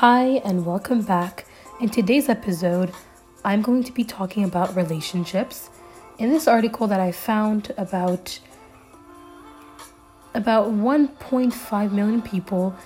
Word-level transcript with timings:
Hi, 0.00 0.42
and 0.44 0.66
welcome 0.66 1.00
back. 1.00 1.46
In 1.80 1.88
today's 1.88 2.28
episode, 2.28 2.92
I'm 3.46 3.62
going 3.62 3.82
to 3.84 3.92
be 3.92 4.04
talking 4.04 4.44
about 4.44 4.76
relationships. 4.76 5.70
In 6.18 6.28
this 6.28 6.46
article 6.46 6.86
that 6.88 7.00
I 7.00 7.12
found 7.12 7.72
about 7.78 8.38
about 10.34 10.66
1.5 10.66 11.92
million 11.92 12.20
people 12.20 12.76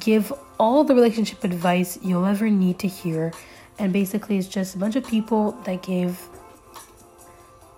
give 0.00 0.32
all 0.58 0.84
the 0.84 0.94
relationship 0.94 1.44
advice 1.44 1.98
you'll 2.02 2.24
ever 2.24 2.48
need 2.48 2.78
to 2.78 2.88
hear. 2.88 3.34
And 3.78 3.92
basically, 3.92 4.38
it's 4.38 4.48
just 4.48 4.74
a 4.74 4.78
bunch 4.78 4.96
of 4.96 5.06
people 5.06 5.52
that 5.64 5.82
gave 5.82 6.18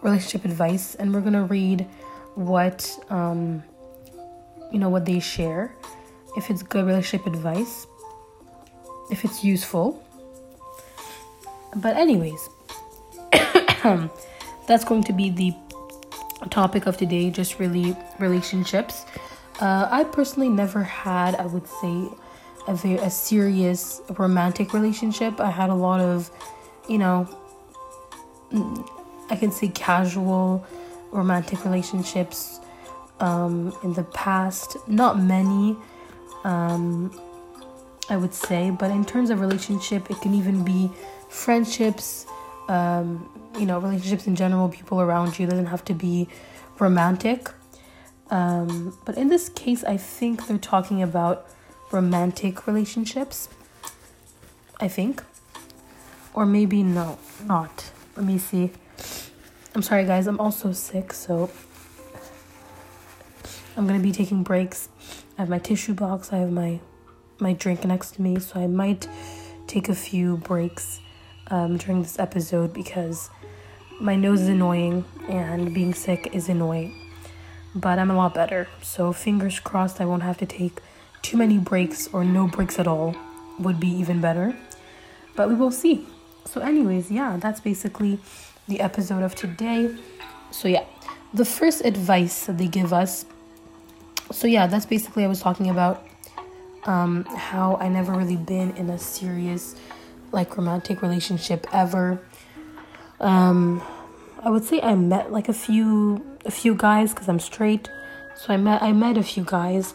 relationship 0.00 0.44
advice, 0.44 0.94
and 0.94 1.12
we're 1.12 1.22
gonna 1.22 1.42
read 1.42 1.88
what 2.36 2.96
um, 3.10 3.64
you 4.70 4.78
know 4.78 4.90
what 4.90 5.06
they 5.06 5.18
share. 5.18 5.74
If 6.36 6.50
it's 6.50 6.62
good 6.62 6.86
relationship 6.86 7.26
advice, 7.26 7.88
if 9.10 9.24
it's 9.24 9.44
useful. 9.44 10.02
But, 11.76 11.96
anyways, 11.96 12.48
that's 14.66 14.84
going 14.84 15.04
to 15.04 15.12
be 15.12 15.30
the 15.30 15.54
topic 16.50 16.86
of 16.86 16.96
today 16.96 17.30
just 17.30 17.58
really 17.58 17.96
relationships. 18.18 19.04
Uh, 19.60 19.88
I 19.90 20.04
personally 20.04 20.48
never 20.48 20.82
had, 20.82 21.34
I 21.36 21.46
would 21.46 21.66
say, 21.66 22.08
a 22.68 22.74
very 22.74 22.96
a 22.96 23.10
serious 23.10 24.00
romantic 24.18 24.72
relationship. 24.72 25.40
I 25.40 25.50
had 25.50 25.70
a 25.70 25.74
lot 25.74 26.00
of, 26.00 26.30
you 26.88 26.98
know, 26.98 27.28
I 29.30 29.36
can 29.36 29.50
say 29.50 29.68
casual 29.68 30.64
romantic 31.10 31.64
relationships 31.64 32.60
um, 33.20 33.76
in 33.82 33.94
the 33.94 34.04
past. 34.04 34.76
Not 34.88 35.18
many. 35.20 35.76
Um, 36.44 37.18
I 38.08 38.16
would 38.16 38.34
say. 38.34 38.70
But 38.70 38.90
in 38.90 39.04
terms 39.04 39.30
of 39.30 39.40
relationship, 39.40 40.10
it 40.10 40.20
can 40.20 40.34
even 40.34 40.64
be 40.64 40.90
friendships, 41.28 42.26
um, 42.68 43.28
you 43.58 43.66
know, 43.66 43.78
relationships 43.78 44.26
in 44.26 44.36
general, 44.36 44.68
people 44.68 45.00
around 45.00 45.38
you. 45.38 45.46
It 45.46 45.50
doesn't 45.50 45.66
have 45.66 45.84
to 45.86 45.94
be 45.94 46.28
romantic. 46.78 47.48
Um, 48.30 48.96
but 49.04 49.16
in 49.16 49.28
this 49.28 49.48
case, 49.48 49.84
I 49.84 49.96
think 49.96 50.46
they're 50.46 50.58
talking 50.58 51.02
about 51.02 51.48
romantic 51.92 52.66
relationships. 52.66 53.48
I 54.78 54.88
think. 54.88 55.22
Or 56.34 56.44
maybe 56.44 56.82
no, 56.82 57.18
not. 57.44 57.90
Let 58.16 58.26
me 58.26 58.38
see. 58.38 58.72
I'm 59.74 59.82
sorry, 59.82 60.04
guys. 60.04 60.26
I'm 60.26 60.40
also 60.40 60.72
sick, 60.72 61.12
so 61.12 61.50
I'm 63.76 63.86
gonna 63.86 64.00
be 64.00 64.12
taking 64.12 64.42
breaks. 64.42 64.88
I 65.38 65.42
have 65.42 65.48
my 65.48 65.58
tissue 65.58 65.94
box. 65.94 66.32
I 66.32 66.38
have 66.38 66.50
my 66.50 66.80
my 67.38 67.52
drink 67.52 67.84
next 67.84 68.12
to 68.12 68.22
me, 68.22 68.38
so 68.38 68.60
I 68.60 68.66
might 68.66 69.08
take 69.66 69.88
a 69.88 69.94
few 69.94 70.38
breaks 70.38 71.00
um, 71.48 71.76
during 71.76 72.02
this 72.02 72.18
episode 72.18 72.72
because 72.72 73.30
my 74.00 74.16
nose 74.16 74.42
is 74.42 74.48
annoying 74.48 75.04
and 75.28 75.74
being 75.74 75.94
sick 75.94 76.30
is 76.32 76.48
annoying. 76.48 76.94
But 77.74 77.98
I'm 77.98 78.10
a 78.10 78.16
lot 78.16 78.34
better, 78.34 78.68
so 78.82 79.12
fingers 79.12 79.60
crossed 79.60 80.00
I 80.00 80.06
won't 80.06 80.22
have 80.22 80.38
to 80.38 80.46
take 80.46 80.80
too 81.22 81.36
many 81.36 81.58
breaks 81.58 82.08
or 82.12 82.24
no 82.24 82.46
breaks 82.46 82.78
at 82.78 82.86
all, 82.86 83.14
would 83.58 83.80
be 83.80 83.88
even 83.88 84.20
better. 84.20 84.56
But 85.34 85.48
we 85.48 85.54
will 85.54 85.70
see. 85.70 86.06
So, 86.44 86.60
anyways, 86.60 87.10
yeah, 87.10 87.36
that's 87.36 87.60
basically 87.60 88.18
the 88.68 88.80
episode 88.80 89.22
of 89.22 89.34
today. 89.34 89.94
So, 90.50 90.68
yeah, 90.68 90.84
the 91.34 91.44
first 91.44 91.84
advice 91.84 92.46
that 92.46 92.56
they 92.56 92.68
give 92.68 92.92
us. 92.92 93.26
So, 94.30 94.46
yeah, 94.46 94.66
that's 94.66 94.86
basically 94.86 95.24
I 95.24 95.26
was 95.26 95.40
talking 95.40 95.68
about 95.68 96.06
um, 96.86 97.24
how 97.24 97.76
I 97.76 97.88
never 97.88 98.12
really 98.12 98.36
been 98.36 98.70
in 98.76 98.88
a 98.90 98.98
serious, 98.98 99.74
like 100.32 100.56
romantic 100.56 101.02
relationship 101.02 101.66
ever. 101.72 102.20
Um, 103.20 103.82
I 104.42 104.50
would 104.50 104.64
say 104.64 104.80
I 104.80 104.94
met 104.94 105.32
like 105.32 105.48
a 105.48 105.52
few 105.52 106.24
a 106.44 106.50
few 106.50 106.74
guys 106.74 107.12
because 107.12 107.28
I'm 107.28 107.40
straight, 107.40 107.90
so 108.36 108.52
I 108.52 108.56
met 108.56 108.82
I 108.82 108.92
met 108.92 109.18
a 109.18 109.22
few 109.22 109.44
guys, 109.44 109.94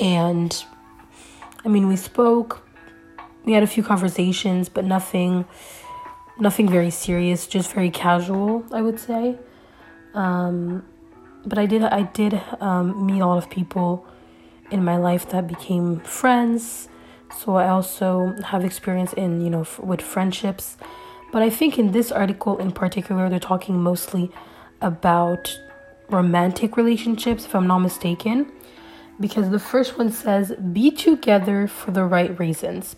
and 0.00 0.64
I 1.64 1.68
mean 1.68 1.86
we 1.86 1.96
spoke, 1.96 2.66
we 3.44 3.52
had 3.52 3.62
a 3.62 3.66
few 3.66 3.82
conversations, 3.82 4.68
but 4.68 4.84
nothing, 4.84 5.44
nothing 6.38 6.68
very 6.68 6.90
serious, 6.90 7.46
just 7.46 7.72
very 7.72 7.90
casual. 7.90 8.64
I 8.72 8.82
would 8.82 8.98
say. 8.98 9.38
Um, 10.14 10.84
but 11.44 11.58
I 11.58 11.66
did 11.66 11.82
I 11.82 12.02
did 12.02 12.40
um, 12.60 13.06
meet 13.06 13.20
a 13.20 13.26
lot 13.26 13.38
of 13.38 13.48
people 13.50 14.06
in 14.72 14.84
my 14.84 14.96
life 14.96 15.28
that 15.30 15.46
became 15.46 16.00
friends. 16.00 16.88
So 17.38 17.56
I 17.56 17.68
also 17.68 18.34
have 18.44 18.64
experience 18.64 19.12
in, 19.12 19.40
you 19.40 19.50
know, 19.50 19.62
f- 19.62 19.78
with 19.78 20.00
friendships. 20.00 20.76
But 21.32 21.42
I 21.42 21.50
think 21.50 21.78
in 21.78 21.92
this 21.92 22.12
article 22.12 22.58
in 22.58 22.72
particular, 22.72 23.28
they're 23.28 23.40
talking 23.40 23.80
mostly 23.80 24.30
about 24.80 25.58
romantic 26.10 26.76
relationships, 26.76 27.46
if 27.46 27.54
I'm 27.54 27.66
not 27.66 27.78
mistaken. 27.78 28.50
Because 29.20 29.50
the 29.50 29.58
first 29.58 29.98
one 29.98 30.10
says, 30.10 30.52
be 30.72 30.90
together 30.90 31.66
for 31.66 31.90
the 31.90 32.04
right 32.04 32.38
reasons. 32.38 32.96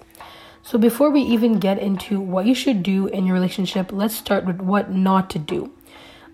So 0.63 0.79
before 0.79 1.11
we 1.11 1.21
even 1.21 1.59
get 1.59 1.79
into 1.79 2.19
what 2.21 2.47
you 2.47 2.55
should 2.55 2.83
do 2.83 3.07
in 3.09 3.27
your 3.27 3.35
relationship, 3.35 3.93
let's 3.93 4.15
start 4.17 4.47
with 4.47 4.61
what 4.61 4.91
not 4.91 5.29
to 5.31 5.39
do. 5.39 5.71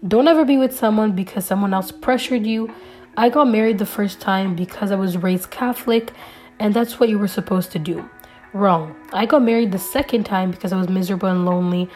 Don't 0.07 0.29
ever 0.29 0.45
be 0.45 0.57
with 0.57 0.75
someone 0.75 1.13
because 1.13 1.45
someone 1.45 1.75
else 1.75 1.91
pressured 1.91 2.47
you 2.47 2.73
I 3.17 3.29
got 3.29 3.49
married 3.49 3.79
the 3.79 3.87
first 3.87 4.21
time 4.21 4.55
because 4.55 4.93
I 4.93 4.97
was 4.97 5.17
raised 5.19 5.51
Catholic 5.51 6.13
and 6.59 6.75
that's 6.75 7.01
what 7.01 7.09
you 7.09 7.19
were 7.19 7.29
supposed 7.29 7.73
to 7.73 7.79
do. 7.79 8.09
Wrong. 8.53 8.95
I 9.13 9.27
got 9.27 9.43
married 9.43 9.73
the 9.73 9.79
second 9.79 10.25
time 10.25 10.51
because 10.51 10.73
I 10.73 10.77
was 10.77 10.89
miserable 10.89 11.29
and 11.29 11.45
lonely. 11.45 11.89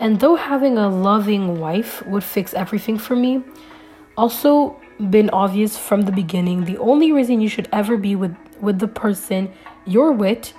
And 0.00 0.20
though 0.20 0.36
having 0.36 0.76
a 0.76 0.88
loving 0.88 1.60
wife 1.60 2.04
would 2.06 2.24
fix 2.24 2.52
everything 2.54 2.98
for 2.98 3.16
me, 3.16 3.42
also 4.16 4.80
been 5.10 5.30
obvious 5.30 5.78
from 5.78 6.02
the 6.02 6.12
beginning, 6.12 6.64
the 6.64 6.78
only 6.78 7.12
reason 7.12 7.40
you 7.40 7.48
should 7.48 7.68
ever 7.72 7.96
be 7.96 8.16
with, 8.16 8.36
with 8.60 8.78
the 8.78 8.88
person 8.88 9.52
you're 9.84 10.12
with 10.12 10.52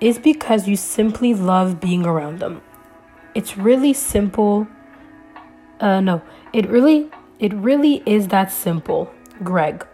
is 0.00 0.18
because 0.18 0.66
you 0.66 0.76
simply 0.76 1.34
love 1.34 1.80
being 1.80 2.06
around 2.06 2.38
them. 2.38 2.62
It's 3.34 3.56
really 3.56 3.92
simple. 3.92 4.66
Uh 5.78 6.00
no, 6.00 6.22
it 6.52 6.68
really 6.68 7.10
it 7.38 7.54
really 7.54 8.02
is 8.06 8.28
that 8.28 8.52
simple. 8.52 9.12
Greg. 9.42 9.86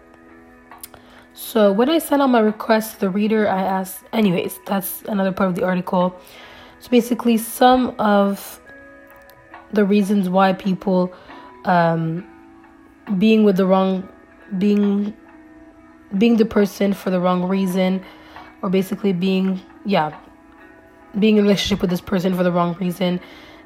So 1.35 1.71
when 1.71 1.91
I 1.91 1.99
sent 1.99 2.23
out 2.23 2.29
my 2.29 2.41
request 2.41 2.95
to 2.95 3.01
the 3.01 3.11
reader, 3.11 3.47
I 3.47 3.63
asked, 3.63 4.05
anyways, 4.13 4.59
that's 4.65 5.03
another 5.03 5.33
part 5.33 5.51
of 5.51 5.55
the 5.55 5.65
article. 5.65 6.19
So 6.81 6.89
basically, 6.89 7.37
some 7.37 7.95
of 7.99 8.61
the 9.73 9.85
reasons 9.85 10.29
why 10.29 10.55
people 10.55 11.13
um, 11.67 12.27
being 13.19 13.45
with 13.45 13.57
the 13.57 13.67
wrong, 13.67 14.09
being 14.59 15.15
being 16.17 16.37
the 16.37 16.45
person 16.45 16.93
for 16.93 17.11
the 17.11 17.21
wrong 17.21 17.45
reason, 17.45 18.03
or 18.63 18.71
basically 18.71 19.13
being 19.13 19.61
yeah, 19.85 20.17
being 21.19 21.37
in 21.37 21.43
relationship 21.43 21.81
with 21.81 21.91
this 21.91 22.01
person 22.01 22.35
for 22.35 22.45
the 22.45 22.53
wrong 22.53 22.77
reason, 22.81 23.21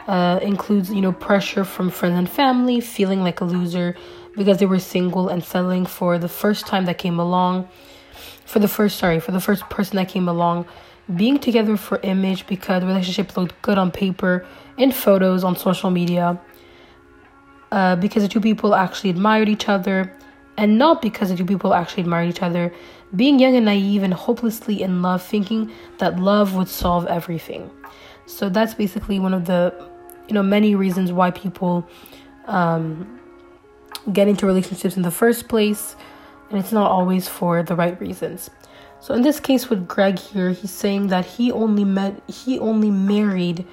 uh, 0.08 0.40
includes 0.42 0.90
you 0.90 1.00
know 1.00 1.12
pressure 1.12 1.64
from 1.64 1.90
friends 1.90 2.18
and 2.18 2.28
family, 2.28 2.80
feeling 2.80 3.22
like 3.22 3.40
a 3.40 3.44
loser 3.44 3.94
because 4.36 4.58
they 4.58 4.66
were 4.66 4.78
single 4.78 5.28
and 5.28 5.42
settling 5.44 5.86
for 5.86 6.18
the 6.18 6.28
first 6.28 6.66
time 6.66 6.84
that 6.86 6.98
came 6.98 7.18
along 7.18 7.68
for 8.50 8.58
the 8.58 8.68
first 8.68 8.98
sorry 8.98 9.20
for 9.20 9.30
the 9.30 9.40
first 9.40 9.62
person 9.70 9.96
that 9.96 10.08
came 10.08 10.28
along. 10.28 10.66
Being 11.14 11.38
together 11.38 11.76
for 11.76 11.98
image 12.02 12.46
because 12.46 12.80
the 12.80 12.86
relationship 12.86 13.36
looked 13.36 13.60
good 13.62 13.78
on 13.78 13.90
paper 13.90 14.44
in 14.76 14.92
photos 14.92 15.44
on 15.44 15.56
social 15.56 15.90
media 15.90 16.40
uh, 17.72 17.96
because 17.96 18.22
the 18.22 18.28
two 18.28 18.40
people 18.40 18.74
actually 18.74 19.10
admired 19.10 19.48
each 19.48 19.68
other 19.68 20.12
and 20.56 20.78
not 20.78 21.00
because 21.00 21.30
the 21.30 21.36
two 21.36 21.44
people 21.44 21.74
actually 21.74 22.02
admired 22.02 22.28
each 22.28 22.42
other. 22.42 22.72
Being 23.14 23.38
young 23.38 23.54
and 23.56 23.66
naive 23.66 24.02
and 24.02 24.12
hopelessly 24.12 24.82
in 24.82 25.00
love 25.02 25.22
thinking 25.22 25.72
that 25.98 26.18
love 26.18 26.54
would 26.54 26.68
solve 26.68 27.06
everything. 27.06 27.70
So 28.26 28.48
that's 28.48 28.74
basically 28.74 29.18
one 29.20 29.34
of 29.34 29.44
the 29.44 29.74
you 30.28 30.34
know 30.34 30.42
many 30.42 30.74
reasons 30.74 31.12
why 31.12 31.30
people 31.30 31.88
um, 32.46 33.19
get 34.12 34.28
into 34.28 34.46
relationships 34.46 34.96
in 34.96 35.02
the 35.02 35.10
first 35.10 35.48
place, 35.48 35.96
and 36.50 36.58
it's 36.58 36.72
not 36.72 36.90
always 36.90 37.28
for 37.28 37.62
the 37.62 37.74
right 37.74 38.00
reasons. 38.00 38.50
So 39.00 39.14
in 39.14 39.22
this 39.22 39.40
case 39.40 39.70
with 39.70 39.88
Greg 39.88 40.18
here, 40.18 40.50
he's 40.50 40.70
saying 40.70 41.08
that 41.08 41.24
he 41.24 41.50
only 41.50 41.84
met 41.84 42.22
he 42.28 42.58
only 42.58 42.90
married 42.90 43.66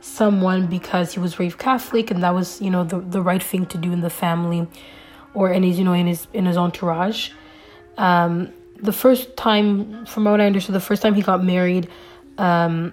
someone 0.00 0.66
because 0.66 1.14
he 1.14 1.20
was 1.20 1.38
raised 1.38 1.58
Catholic 1.58 2.10
and 2.10 2.22
that 2.22 2.34
was, 2.34 2.60
you 2.60 2.70
know, 2.70 2.84
the, 2.84 3.00
the 3.00 3.22
right 3.22 3.42
thing 3.42 3.64
to 3.66 3.78
do 3.78 3.90
in 3.90 4.02
the 4.02 4.10
family 4.10 4.68
or 5.32 5.50
in 5.50 5.62
his, 5.62 5.78
you 5.78 5.84
know, 5.84 5.94
in 5.94 6.06
his 6.06 6.26
in 6.34 6.44
his 6.44 6.58
entourage. 6.58 7.30
Um, 7.96 8.52
the 8.76 8.92
first 8.92 9.36
time 9.36 10.04
from 10.04 10.24
what 10.24 10.40
I 10.40 10.46
understood, 10.46 10.74
the 10.74 10.80
first 10.80 11.00
time 11.00 11.14
he 11.14 11.22
got 11.22 11.42
married, 11.42 11.88
um, 12.36 12.92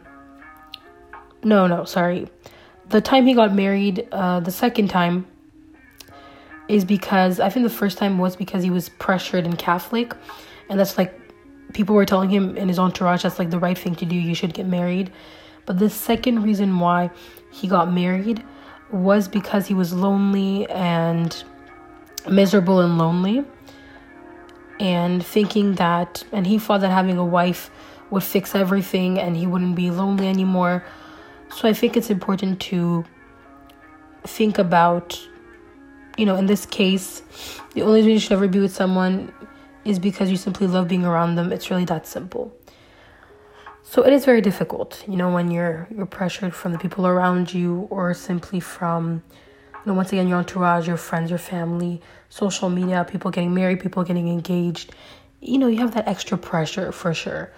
no, 1.44 1.68
no, 1.68 1.84
sorry. 1.84 2.30
The 2.88 3.02
time 3.02 3.26
he 3.26 3.34
got 3.34 3.54
married, 3.54 4.08
uh, 4.12 4.40
the 4.40 4.52
second 4.52 4.90
time, 4.90 5.26
is 6.72 6.86
because 6.86 7.40
I 7.40 7.50
think 7.50 7.64
the 7.64 7.70
first 7.70 7.98
time 7.98 8.18
was 8.18 8.36
because 8.36 8.64
he 8.64 8.70
was 8.70 8.88
pressured 8.88 9.46
and 9.46 9.58
Catholic, 9.58 10.14
and 10.70 10.80
that's 10.80 10.98
like 10.98 11.14
people 11.74 11.96
were 11.96 12.06
telling 12.06 12.30
him 12.30 12.58
in 12.58 12.68
his 12.68 12.80
entourage 12.80 13.24
that's 13.24 13.40
like 13.40 13.50
the 13.50 13.60
right 13.60 13.78
thing 13.78 13.96
to 13.96 14.06
do. 14.06 14.16
You 14.16 14.34
should 14.34 14.54
get 14.54 14.66
married. 14.66 15.12
But 15.66 15.80
the 15.80 15.90
second 15.90 16.44
reason 16.44 16.80
why 16.80 17.12
he 17.52 17.68
got 17.68 17.92
married 17.92 18.44
was 18.92 19.28
because 19.28 19.68
he 19.68 19.74
was 19.74 19.94
lonely 19.94 20.70
and 20.70 21.44
miserable 22.30 22.80
and 22.80 22.98
lonely 22.98 23.44
and 24.80 25.26
thinking 25.26 25.76
that 25.76 26.24
and 26.32 26.46
he 26.48 26.58
thought 26.58 26.82
that 26.82 26.90
having 26.90 27.18
a 27.18 27.26
wife 27.26 27.70
would 28.10 28.24
fix 28.24 28.54
everything 28.56 29.20
and 29.20 29.38
he 29.38 29.48
wouldn't 29.48 29.76
be 29.76 29.90
lonely 29.90 30.28
anymore 30.28 30.84
so 31.56 31.68
i 31.68 31.74
think 31.74 31.96
it's 31.98 32.10
important 32.10 32.60
to 32.60 33.04
think 34.24 34.60
about 34.60 35.20
you 36.18 36.26
know 36.26 36.36
in 36.36 36.46
this 36.46 36.66
case 36.66 37.22
the 37.74 37.82
only 37.82 38.00
reason 38.00 38.12
you 38.12 38.20
should 38.20 38.32
ever 38.34 38.48
be 38.48 38.60
with 38.60 38.74
someone 38.74 39.34
is 39.86 40.00
because 40.00 40.30
you 40.30 40.38
simply 40.38 40.68
love 40.68 40.88
being 40.88 41.06
around 41.06 41.36
them 41.36 41.52
it's 41.52 41.70
really 41.70 41.86
that 41.86 42.06
simple 42.06 42.54
so 43.84 44.04
it 44.04 44.14
is 44.14 44.26
very 44.26 44.42
difficult 44.42 45.04
you 45.08 45.16
know 45.16 45.32
when 45.32 45.52
you're 45.52 45.88
you're 45.96 46.06
pressured 46.06 46.54
from 46.54 46.72
the 46.72 46.78
people 46.78 47.08
around 47.08 47.54
you 47.54 47.88
or 47.90 48.14
simply 48.14 48.60
from 48.60 49.24
you 49.74 49.82
know 49.86 49.94
once 49.94 50.12
again 50.12 50.28
your 50.28 50.38
entourage 50.38 50.88
your 50.88 50.98
friends 50.98 51.30
your 51.30 51.40
family 51.40 52.02
social 52.32 52.70
media, 52.70 53.06
people 53.08 53.30
getting 53.30 53.54
married, 53.54 53.80
people 53.80 54.04
getting 54.04 54.28
engaged. 54.30 54.96
You 55.42 55.60
know, 55.60 55.68
you 55.68 55.78
have 55.80 55.94
that 55.94 56.08
extra 56.08 56.38
pressure 56.38 56.92
for 56.92 57.14
sure. 57.14 57.52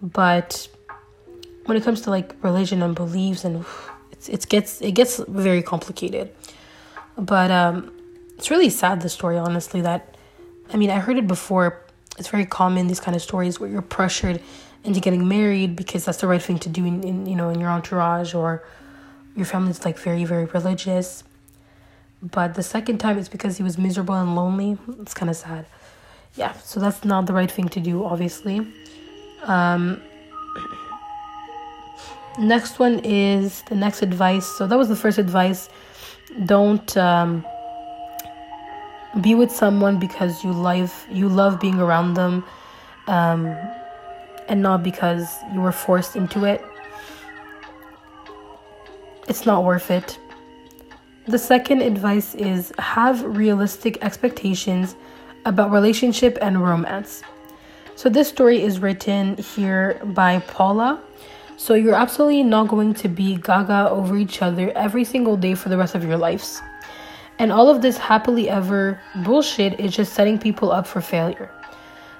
But 0.00 0.68
when 1.66 1.76
it 1.76 1.82
comes 1.82 2.00
to 2.02 2.10
like 2.10 2.34
religion 2.42 2.80
and 2.80 2.94
beliefs 2.94 3.44
and 3.44 3.66
it's 4.12 4.28
it 4.28 4.48
gets 4.48 4.80
it 4.80 4.92
gets 4.92 5.18
very 5.28 5.62
complicated. 5.62 6.32
But 7.18 7.50
um 7.50 7.92
it's 8.40 8.50
really 8.50 8.70
sad 8.70 9.02
the 9.02 9.08
story 9.10 9.36
honestly 9.36 9.82
that 9.82 10.16
I 10.72 10.78
mean, 10.78 10.88
I 10.88 10.98
heard 10.98 11.18
it 11.18 11.26
before. 11.26 11.82
It's 12.18 12.28
very 12.28 12.46
common 12.46 12.86
these 12.86 12.98
kind 12.98 13.14
of 13.14 13.20
stories 13.20 13.60
where 13.60 13.68
you're 13.68 13.82
pressured 13.82 14.40
into 14.82 14.98
getting 14.98 15.28
married 15.28 15.76
because 15.76 16.06
that's 16.06 16.22
the 16.22 16.26
right 16.26 16.40
thing 16.40 16.58
to 16.60 16.70
do 16.70 16.86
in, 16.86 17.04
in 17.04 17.26
you 17.26 17.36
know 17.36 17.50
in 17.50 17.60
your 17.60 17.68
entourage 17.68 18.32
or 18.34 18.64
your 19.36 19.44
family's 19.44 19.84
like 19.84 19.98
very 19.98 20.24
very 20.24 20.46
religious 20.46 21.22
but 22.22 22.54
the 22.54 22.62
second 22.62 22.96
time 22.96 23.18
it's 23.18 23.28
because 23.28 23.58
he 23.58 23.62
was 23.62 23.76
miserable 23.76 24.14
and 24.14 24.34
lonely. 24.34 24.78
It's 25.00 25.12
kind 25.12 25.28
of 25.28 25.36
sad. 25.36 25.66
Yeah, 26.34 26.52
so 26.54 26.80
that's 26.80 27.04
not 27.04 27.26
the 27.26 27.34
right 27.34 27.50
thing 27.50 27.68
to 27.70 27.80
do, 27.80 28.04
obviously. 28.04 28.66
Um, 29.42 30.00
next 32.38 32.78
one 32.78 33.00
is 33.04 33.62
the 33.62 33.74
next 33.74 34.00
advice. 34.00 34.46
So 34.46 34.66
that 34.66 34.78
was 34.78 34.88
the 34.88 34.96
first 34.96 35.18
advice. 35.18 35.68
Don't 36.46 36.96
um, 36.96 37.44
be 39.20 39.34
with 39.34 39.50
someone 39.50 39.98
because 39.98 40.44
you 40.44 40.52
love 40.52 41.06
you 41.10 41.28
love 41.28 41.60
being 41.60 41.80
around 41.80 42.14
them, 42.14 42.44
um, 43.06 43.46
and 44.48 44.62
not 44.62 44.82
because 44.82 45.26
you 45.52 45.60
were 45.60 45.72
forced 45.72 46.16
into 46.16 46.44
it. 46.44 46.64
It's 49.28 49.46
not 49.46 49.64
worth 49.64 49.90
it 49.90 50.18
the 51.30 51.38
second 51.38 51.82
advice 51.82 52.34
is 52.34 52.72
have 52.78 53.22
realistic 53.22 53.98
expectations 54.02 54.96
about 55.44 55.70
relationship 55.70 56.36
and 56.42 56.62
romance. 56.62 57.22
So 57.94 58.08
this 58.08 58.28
story 58.28 58.62
is 58.62 58.80
written 58.80 59.36
here 59.36 60.00
by 60.04 60.40
Paula. 60.40 61.00
So 61.56 61.74
you're 61.74 61.94
absolutely 61.94 62.42
not 62.42 62.68
going 62.68 62.94
to 62.94 63.08
be 63.08 63.36
gaga 63.36 63.90
over 63.90 64.16
each 64.16 64.42
other 64.42 64.70
every 64.72 65.04
single 65.04 65.36
day 65.36 65.54
for 65.54 65.68
the 65.68 65.76
rest 65.76 65.94
of 65.94 66.02
your 66.04 66.16
lives. 66.16 66.62
And 67.40 67.50
all 67.50 67.70
of 67.70 67.80
this 67.80 67.96
happily 67.96 68.50
ever 68.50 69.00
bullshit 69.24 69.80
is 69.80 69.96
just 69.96 70.12
setting 70.12 70.38
people 70.38 70.70
up 70.70 70.86
for 70.86 71.00
failure. 71.00 71.50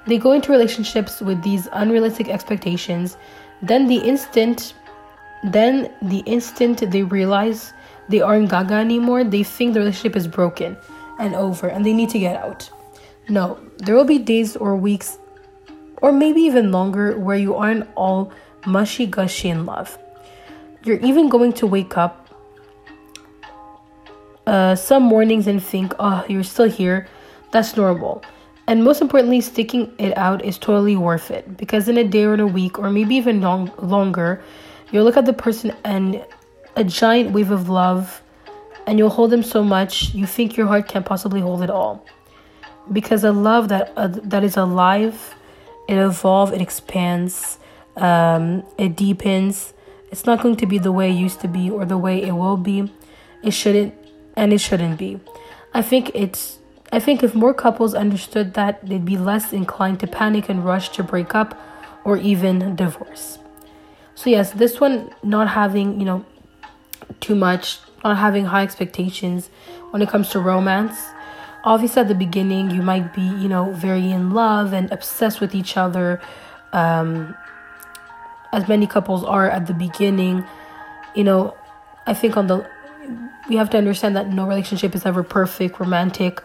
They 0.06 0.16
go 0.16 0.32
into 0.32 0.50
relationships 0.50 1.20
with 1.20 1.42
these 1.42 1.68
unrealistic 1.72 2.30
expectations, 2.30 3.18
then 3.60 3.86
the 3.86 3.98
instant 3.98 4.72
then 5.44 5.92
the 6.00 6.20
instant 6.20 6.90
they 6.90 7.02
realize 7.02 7.74
they 8.08 8.22
aren't 8.22 8.48
gaga 8.48 8.74
anymore, 8.74 9.22
they 9.22 9.42
think 9.42 9.74
the 9.74 9.80
relationship 9.80 10.16
is 10.16 10.26
broken 10.26 10.76
and 11.18 11.34
over 11.34 11.68
and 11.68 11.84
they 11.84 11.92
need 11.92 12.08
to 12.10 12.18
get 12.18 12.36
out. 12.36 12.70
No, 13.28 13.60
there 13.76 13.94
will 13.94 14.06
be 14.06 14.18
days 14.18 14.56
or 14.56 14.74
weeks 14.74 15.18
or 16.00 16.12
maybe 16.12 16.40
even 16.40 16.72
longer 16.72 17.18
where 17.18 17.36
you 17.36 17.54
aren't 17.54 17.86
all 17.94 18.32
mushy 18.64 19.04
gushy 19.04 19.50
in 19.50 19.66
love. 19.66 19.98
You're 20.82 21.00
even 21.00 21.28
going 21.28 21.52
to 21.54 21.66
wake 21.66 21.98
up 21.98 22.29
uh, 24.50 24.74
some 24.74 25.04
mornings 25.04 25.46
and 25.46 25.62
think, 25.62 25.94
oh, 26.00 26.24
you're 26.28 26.42
still 26.42 26.68
here. 26.68 27.06
That's 27.52 27.76
normal. 27.76 28.22
And 28.66 28.84
most 28.84 29.00
importantly, 29.00 29.40
sticking 29.40 29.92
it 29.98 30.16
out 30.16 30.44
is 30.44 30.58
totally 30.58 30.96
worth 30.96 31.30
it 31.30 31.56
because 31.56 31.88
in 31.88 31.96
a 31.96 32.04
day 32.04 32.24
or 32.24 32.34
in 32.34 32.40
a 32.40 32.46
week 32.46 32.78
or 32.78 32.90
maybe 32.90 33.14
even 33.14 33.40
long- 33.40 33.72
longer, 33.78 34.42
you'll 34.90 35.04
look 35.04 35.16
at 35.16 35.24
the 35.24 35.32
person 35.32 35.74
and 35.84 36.24
a 36.76 36.84
giant 36.84 37.32
wave 37.32 37.50
of 37.50 37.68
love 37.68 38.22
and 38.86 38.98
you'll 38.98 39.10
hold 39.10 39.30
them 39.30 39.42
so 39.42 39.62
much 39.62 40.14
you 40.14 40.26
think 40.26 40.56
your 40.56 40.66
heart 40.66 40.88
can't 40.88 41.06
possibly 41.06 41.40
hold 41.40 41.62
it 41.62 41.70
all 41.70 42.04
because 42.92 43.22
a 43.24 43.32
love 43.32 43.68
that 43.68 43.92
uh, 43.96 44.08
that 44.08 44.42
is 44.42 44.56
alive 44.56 45.34
it 45.88 45.96
evolves 45.96 46.52
it 46.52 46.60
expands 46.60 47.58
um, 47.96 48.64
it 48.78 48.96
deepens 48.96 49.74
it's 50.10 50.24
not 50.24 50.42
going 50.42 50.56
to 50.56 50.66
be 50.66 50.78
the 50.78 50.92
way 50.92 51.10
it 51.10 51.14
used 51.14 51.40
to 51.40 51.48
be 51.48 51.70
or 51.70 51.84
the 51.84 51.98
way 51.98 52.22
it 52.22 52.32
will 52.32 52.56
be 52.56 52.90
it 53.42 53.52
shouldn't 53.52 53.94
and 54.40 54.52
it 54.52 54.60
shouldn't 54.66 54.98
be 54.98 55.20
i 55.74 55.82
think 55.90 56.10
it's 56.14 56.58
i 56.92 56.98
think 56.98 57.22
if 57.22 57.34
more 57.34 57.54
couples 57.54 57.94
understood 57.94 58.54
that 58.54 58.84
they'd 58.86 59.04
be 59.04 59.18
less 59.30 59.52
inclined 59.52 60.00
to 60.00 60.06
panic 60.06 60.48
and 60.48 60.64
rush 60.64 60.88
to 60.88 61.02
break 61.02 61.34
up 61.34 61.50
or 62.04 62.16
even 62.16 62.74
divorce 62.74 63.38
so 64.14 64.30
yes 64.30 64.52
this 64.62 64.80
one 64.80 65.12
not 65.22 65.48
having 65.60 66.00
you 66.00 66.06
know 66.06 66.24
too 67.20 67.34
much, 67.34 67.78
not 68.04 68.16
having 68.16 68.46
high 68.46 68.62
expectations 68.62 69.50
when 69.90 70.02
it 70.02 70.08
comes 70.08 70.30
to 70.30 70.40
romance. 70.40 70.96
Obviously, 71.64 72.00
at 72.02 72.08
the 72.08 72.14
beginning, 72.14 72.70
you 72.70 72.82
might 72.82 73.12
be, 73.12 73.22
you 73.22 73.48
know, 73.48 73.72
very 73.72 74.10
in 74.10 74.30
love 74.30 74.72
and 74.72 74.90
obsessed 74.92 75.40
with 75.40 75.54
each 75.54 75.76
other, 75.76 76.20
um, 76.72 77.34
as 78.52 78.66
many 78.68 78.86
couples 78.86 79.24
are 79.24 79.48
at 79.48 79.66
the 79.66 79.74
beginning. 79.74 80.44
You 81.14 81.24
know, 81.24 81.54
I 82.06 82.14
think 82.14 82.36
on 82.36 82.46
the, 82.46 82.66
we 83.48 83.56
have 83.56 83.70
to 83.70 83.78
understand 83.78 84.16
that 84.16 84.28
no 84.28 84.46
relationship 84.46 84.94
is 84.94 85.06
ever 85.06 85.22
perfect, 85.22 85.80
romantic, 85.80 86.42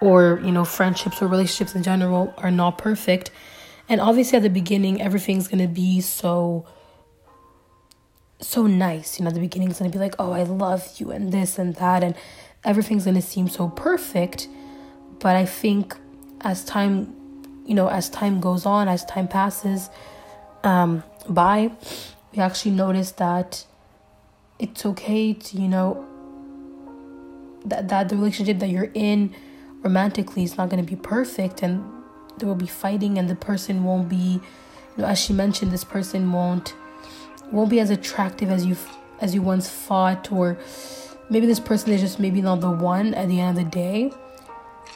or, 0.00 0.40
you 0.42 0.50
know, 0.50 0.64
friendships 0.64 1.20
or 1.20 1.26
relationships 1.26 1.74
in 1.74 1.82
general 1.82 2.34
are 2.38 2.50
not 2.50 2.78
perfect. 2.78 3.30
And 3.88 4.00
obviously, 4.00 4.36
at 4.36 4.42
the 4.42 4.50
beginning, 4.50 5.02
everything's 5.02 5.48
going 5.48 5.60
to 5.60 5.72
be 5.72 6.00
so 6.00 6.66
so 8.42 8.66
nice. 8.66 9.18
You 9.18 9.26
know, 9.26 9.30
the 9.30 9.40
beginning's 9.40 9.78
going 9.78 9.90
to 9.90 9.96
be 9.96 10.02
like, 10.02 10.14
oh, 10.18 10.32
I 10.32 10.44
love 10.44 10.88
you, 10.96 11.10
and 11.10 11.32
this 11.32 11.58
and 11.58 11.74
that, 11.76 12.02
and 12.02 12.14
everything's 12.64 13.04
going 13.04 13.16
to 13.16 13.22
seem 13.22 13.48
so 13.48 13.68
perfect. 13.68 14.48
But 15.18 15.36
I 15.36 15.44
think 15.44 15.94
as 16.40 16.64
time, 16.64 17.14
you 17.66 17.74
know, 17.74 17.88
as 17.88 18.08
time 18.08 18.40
goes 18.40 18.64
on, 18.64 18.88
as 18.88 19.04
time 19.04 19.28
passes 19.28 19.90
um, 20.64 21.02
by, 21.28 21.72
we 22.32 22.38
actually 22.38 22.70
notice 22.70 23.12
that 23.12 23.66
it's 24.58 24.86
okay 24.86 25.34
to, 25.34 25.56
you 25.58 25.68
know, 25.68 26.06
that, 27.64 27.88
that 27.88 28.08
the 28.08 28.16
relationship 28.16 28.58
that 28.58 28.68
you're 28.68 28.90
in 28.94 29.34
romantically 29.82 30.42
is 30.42 30.56
not 30.56 30.68
going 30.68 30.84
to 30.84 30.88
be 30.88 31.00
perfect 31.00 31.62
and 31.62 31.84
there 32.38 32.48
will 32.48 32.54
be 32.54 32.66
fighting 32.66 33.18
and 33.18 33.28
the 33.28 33.34
person 33.34 33.84
won't 33.84 34.08
be 34.08 34.40
you 34.96 34.98
know 34.98 35.04
as 35.04 35.18
she 35.18 35.32
mentioned 35.32 35.70
this 35.70 35.84
person 35.84 36.32
won't 36.32 36.74
won't 37.52 37.70
be 37.70 37.80
as 37.80 37.90
attractive 37.90 38.50
as 38.50 38.64
you 38.64 38.76
as 39.20 39.34
you 39.34 39.42
once 39.42 39.68
thought 39.68 40.30
or 40.32 40.58
maybe 41.28 41.46
this 41.46 41.60
person 41.60 41.92
is 41.92 42.00
just 42.00 42.18
maybe 42.18 42.42
not 42.42 42.60
the 42.60 42.70
one 42.70 43.14
at 43.14 43.28
the 43.28 43.40
end 43.40 43.56
of 43.58 43.64
the 43.64 43.70
day. 43.70 44.12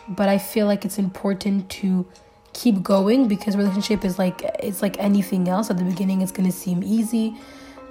But 0.09 0.29
i 0.29 0.37
feel 0.37 0.67
like 0.67 0.85
it's 0.85 0.99
important 0.99 1.71
to 1.81 2.07
keep 2.53 2.83
going 2.83 3.27
because 3.27 3.57
relationship 3.57 4.05
is 4.05 4.19
like 4.19 4.43
it's 4.59 4.83
like 4.83 4.99
anything 4.99 5.49
else. 5.49 5.71
At 5.71 5.79
the 5.79 5.85
beginning 5.85 6.21
it's 6.21 6.33
going 6.33 6.51
to 6.51 6.57
seem 6.57 6.83
easy 6.83 7.35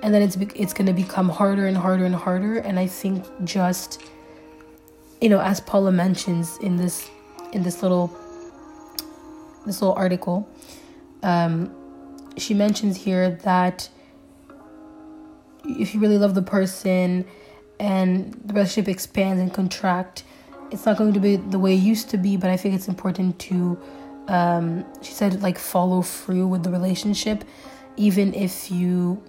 and 0.02 0.14
then 0.14 0.22
it's 0.22 0.36
it's 0.56 0.74
going 0.74 0.88
to 0.88 0.94
become 0.94 1.30
harder 1.30 1.66
and 1.66 1.78
harder 1.78 2.06
and 2.06 2.16
harder. 2.16 2.58
And 2.58 2.78
i 2.80 2.88
think 2.88 3.26
just 3.44 4.02
you 5.24 5.30
know 5.30 5.40
as 5.40 5.62
paula 5.62 5.92
mentions 5.92 6.58
in 6.58 6.76
this 6.76 7.10
in 7.54 7.64
this 7.64 7.82
little 7.82 8.08
this 9.66 9.82
little 9.82 9.96
article 9.96 10.50
um 11.24 11.74
she 12.36 12.54
mentions 12.54 12.98
here 12.98 13.32
that 13.44 13.88
if 15.64 15.94
you 15.94 16.02
really 16.02 16.18
love 16.18 16.36
the 16.36 16.42
person 16.42 17.26
and 17.80 18.34
the 18.44 18.54
relationship 18.54 18.90
expands 18.90 19.42
and 19.42 19.54
contract 19.54 20.26
it's 20.72 20.86
not 20.86 20.98
going 20.98 21.14
to 21.14 21.22
be 21.22 21.38
the 21.38 21.58
way 21.58 21.74
it 21.74 21.82
used 21.82 22.10
to 22.10 22.18
be 22.18 22.36
but 22.36 22.50
i 22.50 22.58
think 22.58 22.76
it's 22.76 22.90
important 22.90 23.40
to 23.40 23.80
um, 24.28 24.86
she 25.02 25.12
said 25.12 25.42
like 25.42 25.58
follow 25.58 26.02
through 26.02 26.48
with 26.48 26.64
the 26.64 26.70
relationship 26.70 27.44
even 27.98 28.34
if 28.34 28.72
you 28.72 29.22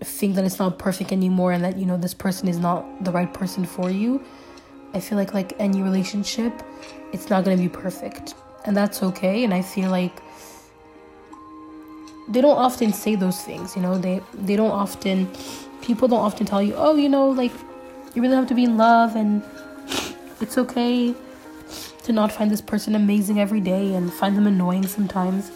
think 0.00 0.34
that 0.36 0.44
it's 0.44 0.58
not 0.60 0.78
perfect 0.78 1.10
anymore 1.12 1.52
and 1.52 1.64
that 1.64 1.76
you 1.76 1.86
know 1.86 1.96
this 1.96 2.14
person 2.14 2.48
is 2.48 2.58
not 2.58 3.04
the 3.04 3.12
right 3.12 3.32
person 3.32 3.64
for 3.64 3.90
you 3.90 4.24
i 4.96 5.00
feel 5.00 5.18
like 5.18 5.34
like 5.34 5.52
any 5.58 5.82
relationship 5.82 6.52
it's 7.12 7.30
not 7.30 7.44
going 7.44 7.56
to 7.56 7.62
be 7.62 7.68
perfect. 7.68 8.34
And 8.64 8.76
that's 8.76 9.02
okay 9.02 9.44
and 9.44 9.54
i 9.54 9.62
feel 9.62 9.90
like 9.90 10.22
they 12.28 12.40
don't 12.40 12.58
often 12.58 12.92
say 12.92 13.14
those 13.14 13.40
things 13.42 13.76
you 13.76 13.82
know? 13.82 13.96
They 13.98 14.20
they 14.34 14.56
don't 14.56 14.72
often 14.72 15.28
people 15.82 16.08
don't 16.08 16.24
often 16.30 16.46
tell 16.46 16.62
you 16.62 16.74
oh 16.74 16.96
you 16.96 17.08
know 17.08 17.28
like 17.28 17.52
you 18.14 18.22
really 18.22 18.34
have 18.34 18.48
to 18.48 18.54
be 18.54 18.64
in 18.64 18.76
love 18.76 19.14
and 19.14 19.42
it's 20.40 20.58
okay 20.58 21.14
to 22.04 22.12
not 22.12 22.32
find 22.32 22.50
this 22.50 22.60
person 22.60 22.94
amazing 22.94 23.38
every 23.40 23.60
day 23.60 23.94
and 23.94 24.12
find 24.12 24.36
them 24.36 24.46
annoying 24.46 24.86
sometimes. 24.86 25.50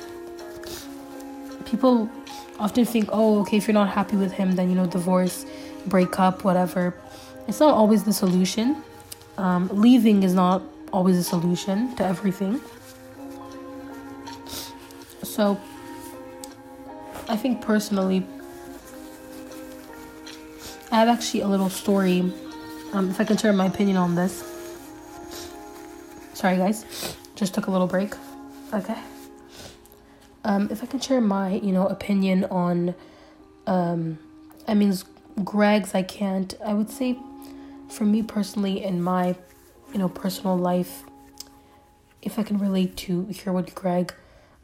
People 1.64 2.10
often 2.58 2.84
think 2.84 3.08
oh 3.12 3.40
okay 3.40 3.56
if 3.56 3.66
you're 3.66 3.80
not 3.82 3.88
happy 3.88 4.16
with 4.16 4.32
him 4.32 4.54
then 4.56 4.68
you 4.68 4.76
know 4.76 4.86
divorce 4.86 5.46
break 5.86 6.20
up 6.20 6.44
whatever. 6.44 6.94
It's 7.48 7.58
not 7.58 7.74
always 7.74 8.04
the 8.04 8.12
solution 8.12 8.84
um, 9.38 9.68
leaving 9.72 10.22
is 10.22 10.34
not 10.34 10.62
always 10.92 11.16
a 11.16 11.22
solution 11.22 11.94
to 11.96 12.04
everything 12.04 12.60
so 15.22 15.58
I 17.30 17.36
think 17.36 17.62
personally, 17.62 18.26
I 20.90 20.98
have 20.98 21.08
actually 21.08 21.42
a 21.42 21.46
little 21.46 21.70
story. 21.70 22.20
Um, 22.92 23.08
if 23.08 23.20
I 23.20 23.24
can 23.24 23.36
share 23.36 23.52
my 23.52 23.66
opinion 23.66 23.96
on 23.96 24.16
this. 24.16 24.44
Sorry, 26.34 26.56
guys, 26.56 27.16
just 27.36 27.54
took 27.54 27.68
a 27.68 27.70
little 27.70 27.86
break. 27.86 28.14
Okay. 28.74 28.98
Um, 30.42 30.68
if 30.72 30.82
I 30.82 30.86
can 30.86 30.98
share 30.98 31.20
my, 31.20 31.54
you 31.54 31.70
know, 31.70 31.86
opinion 31.86 32.46
on, 32.46 32.96
um, 33.68 34.18
I 34.66 34.74
mean, 34.74 34.92
Greg's, 35.44 35.94
I 35.94 36.02
can't. 36.02 36.52
I 36.64 36.74
would 36.74 36.90
say, 36.90 37.16
for 37.90 38.04
me 38.04 38.22
personally, 38.22 38.82
in 38.82 39.02
my, 39.02 39.36
you 39.92 39.98
know, 39.98 40.08
personal 40.08 40.56
life, 40.56 41.04
if 42.22 42.38
I 42.38 42.42
can 42.42 42.58
relate 42.58 42.96
to 42.98 43.26
hear 43.26 43.52
what 43.52 43.74
Greg 43.74 44.12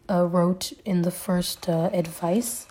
uh, 0.08 0.24
wrote 0.24 0.72
in 0.84 1.02
the 1.02 1.10
first 1.10 1.68
uh, 1.68 1.90
advice. 1.92 2.66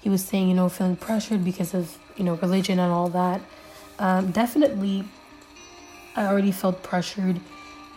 He 0.00 0.08
was 0.08 0.24
saying, 0.24 0.48
you 0.48 0.54
know, 0.54 0.68
feeling 0.68 0.96
pressured 0.96 1.44
because 1.44 1.74
of, 1.74 1.98
you 2.16 2.24
know, 2.24 2.34
religion 2.34 2.78
and 2.78 2.92
all 2.92 3.08
that. 3.08 3.40
Um, 3.98 4.30
definitely, 4.30 5.04
I 6.14 6.26
already 6.26 6.52
felt 6.52 6.82
pressured 6.82 7.40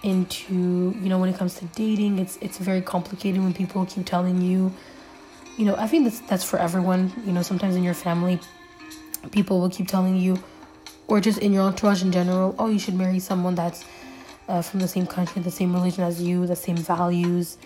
into, 0.04 0.54
you 1.02 1.10
know, 1.10 1.20
when 1.20 1.30
it 1.30 1.38
comes 1.38 1.56
to 1.56 1.66
dating. 1.66 2.20
It's 2.20 2.38
it's 2.42 2.58
very 2.58 2.82
complicated 2.82 3.42
when 3.42 3.54
people 3.54 3.86
keep 3.86 4.06
telling 4.06 4.42
you, 4.42 4.74
you 5.58 5.66
know, 5.66 5.76
I 5.76 5.88
think 5.88 6.06
that's 6.06 6.22
that's 6.22 6.44
for 6.44 6.58
everyone. 6.58 7.12
You 7.26 7.34
know, 7.34 7.42
sometimes 7.42 7.76
in 7.76 7.84
your 7.84 7.94
family, 7.94 8.40
people 9.32 9.60
will 9.60 9.70
keep 9.70 9.88
telling 9.88 10.16
you, 10.16 10.42
or 11.10 11.20
just 11.20 11.40
in 11.40 11.54
your 11.54 11.64
entourage 11.64 12.02
in 12.02 12.12
general, 12.12 12.56
oh, 12.60 12.68
you 12.68 12.80
should 12.80 12.96
marry 12.96 13.20
someone 13.20 13.56
that's 13.56 13.86
uh, 14.48 14.62
from 14.62 14.80
the 14.80 14.88
same 14.88 15.06
country, 15.06 15.42
the 15.42 15.52
same 15.52 15.74
religion 15.74 16.04
as 16.04 16.22
you, 16.22 16.48
the 16.48 16.56
same 16.56 16.78
values 16.78 17.58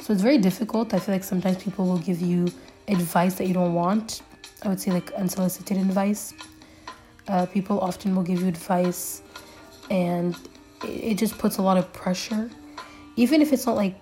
so 0.00 0.12
it's 0.12 0.22
very 0.22 0.38
difficult. 0.38 0.94
I 0.94 0.98
feel 0.98 1.14
like 1.14 1.24
sometimes 1.24 1.62
people 1.62 1.86
will 1.86 1.98
give 1.98 2.20
you 2.20 2.46
advice 2.88 3.34
that 3.34 3.46
you 3.46 3.54
don't 3.54 3.74
want. 3.74 4.22
I 4.62 4.68
would 4.68 4.80
say 4.80 4.92
like 4.92 5.12
unsolicited 5.12 5.76
advice. 5.78 6.32
Uh, 7.28 7.46
people 7.46 7.80
often 7.80 8.14
will 8.14 8.22
give 8.22 8.40
you 8.40 8.46
advice, 8.46 9.22
and 9.90 10.36
it, 10.84 10.88
it 10.88 11.14
just 11.18 11.38
puts 11.38 11.58
a 11.58 11.62
lot 11.62 11.76
of 11.76 11.92
pressure. 11.92 12.48
Even 13.16 13.42
if 13.42 13.52
it's 13.52 13.66
not 13.66 13.74
like 13.74 13.96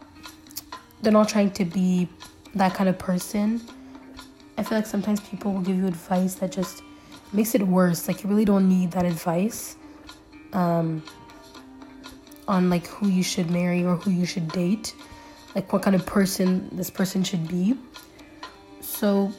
they're 1.01 1.13
not 1.13 1.29
trying 1.29 1.51
to 1.53 1.65
be 1.65 2.09
that 2.55 2.75
kind 2.75 2.89
of 2.89 2.99
person. 2.99 3.61
I 4.57 4.63
feel 4.63 4.79
like 4.79 4.87
sometimes 4.87 5.21
people 5.21 5.53
will 5.53 5.63
give 5.63 5.77
you 5.77 5.87
advice 5.87 6.35
that 6.37 6.53
just 6.53 6.83
makes 7.35 7.55
it 7.55 7.63
worse. 7.63 8.09
Like 8.09 8.23
you 8.23 8.31
really 8.31 8.45
don't 8.45 8.69
need 8.69 8.93
that 8.93 9.05
advice 9.05 9.77
um, 10.53 11.03
on 12.49 12.71
like 12.71 12.87
who 12.87 13.09
you 13.09 13.23
should 13.23 13.51
marry 13.51 13.85
or 13.85 13.97
who 13.97 14.11
you 14.11 14.27
should 14.27 14.49
date 14.49 14.95
like 15.55 15.73
what 15.73 15.83
kind 15.83 15.95
of 15.95 16.05
person 16.05 16.69
this 16.73 16.91
person 16.91 17.23
should 17.23 17.47
be. 17.49 17.77
So 18.81 19.33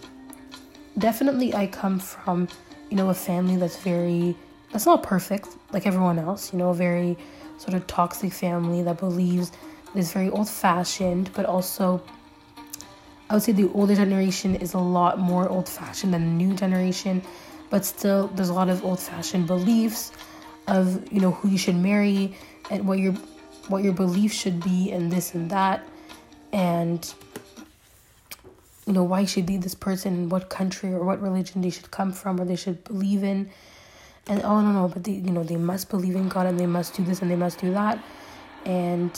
definitely 0.98 1.54
I 1.54 1.68
come 1.68 2.00
from, 2.00 2.48
you 2.90 2.98
know, 2.98 3.10
a 3.10 3.14
family 3.14 3.58
that's 3.58 3.78
very 3.78 4.36
that's 4.72 4.86
not 4.86 5.04
perfect 5.04 5.48
like 5.72 5.86
everyone 5.86 6.20
else, 6.20 6.52
you 6.54 6.60
know, 6.60 6.70
a 6.70 6.74
very 6.74 7.18
sort 7.58 7.74
of 7.74 7.88
toxic 7.88 8.34
family 8.34 8.82
that 8.84 8.98
believes 8.98 9.52
that 9.94 10.00
is 10.00 10.12
very 10.12 10.30
old 10.30 10.50
fashioned, 10.50 11.32
but 11.34 11.46
also 11.46 12.02
I 13.30 13.34
would 13.34 13.44
say 13.44 13.52
the 13.54 13.70
older 13.74 13.96
generation 13.96 14.56
is 14.56 14.74
a 14.74 14.80
lot 14.80 15.20
more 15.20 15.50
old 15.50 15.68
fashioned 15.68 16.14
than 16.14 16.24
the 16.24 16.46
new 16.46 16.54
generation, 16.54 17.24
but 17.70 17.86
still 17.86 18.28
there's 18.28 18.50
a 18.50 18.54
lot 18.54 18.70
of 18.70 18.84
old 18.84 19.00
fashioned 19.00 19.48
beliefs 19.48 20.12
of, 20.68 21.12
you 21.12 21.20
know, 21.20 21.32
who 21.32 21.50
you 21.50 21.58
should 21.58 21.76
marry 21.76 22.36
and 22.70 22.88
what 22.88 23.00
your 23.00 23.14
what 23.68 23.84
your 23.84 23.94
beliefs 23.94 24.36
should 24.36 24.64
be 24.64 24.92
and 24.92 25.12
this 25.12 25.34
and 25.34 25.50
that. 25.50 25.88
And 26.52 27.14
you 28.86 28.94
know 28.94 29.04
why 29.04 29.26
should 29.26 29.46
be 29.46 29.58
this 29.58 29.74
person 29.74 30.14
in 30.14 30.30
what 30.30 30.50
country 30.50 30.94
or 30.94 31.04
what 31.04 31.22
religion 31.22 31.62
they 31.62 31.72
should 31.72 31.90
come 31.90 32.14
from 32.14 32.40
or 32.40 32.46
they 32.46 32.56
should 32.56 32.84
believe 32.84 33.24
in. 33.24 33.50
And 34.28 34.42
oh 34.44 34.62
no 34.62 34.72
no 34.72 34.88
but 34.88 35.04
they 35.04 35.14
you 35.14 35.32
know 35.32 35.44
they 35.44 35.58
must 35.58 35.90
believe 35.90 36.16
in 36.16 36.30
god 36.30 36.46
and 36.46 36.60
they 36.60 36.68
must 36.68 36.96
do 36.96 37.04
this 37.04 37.22
and 37.22 37.30
they 37.30 37.36
must 37.36 37.60
do 37.60 37.72
that. 37.72 38.04
And 38.66 39.12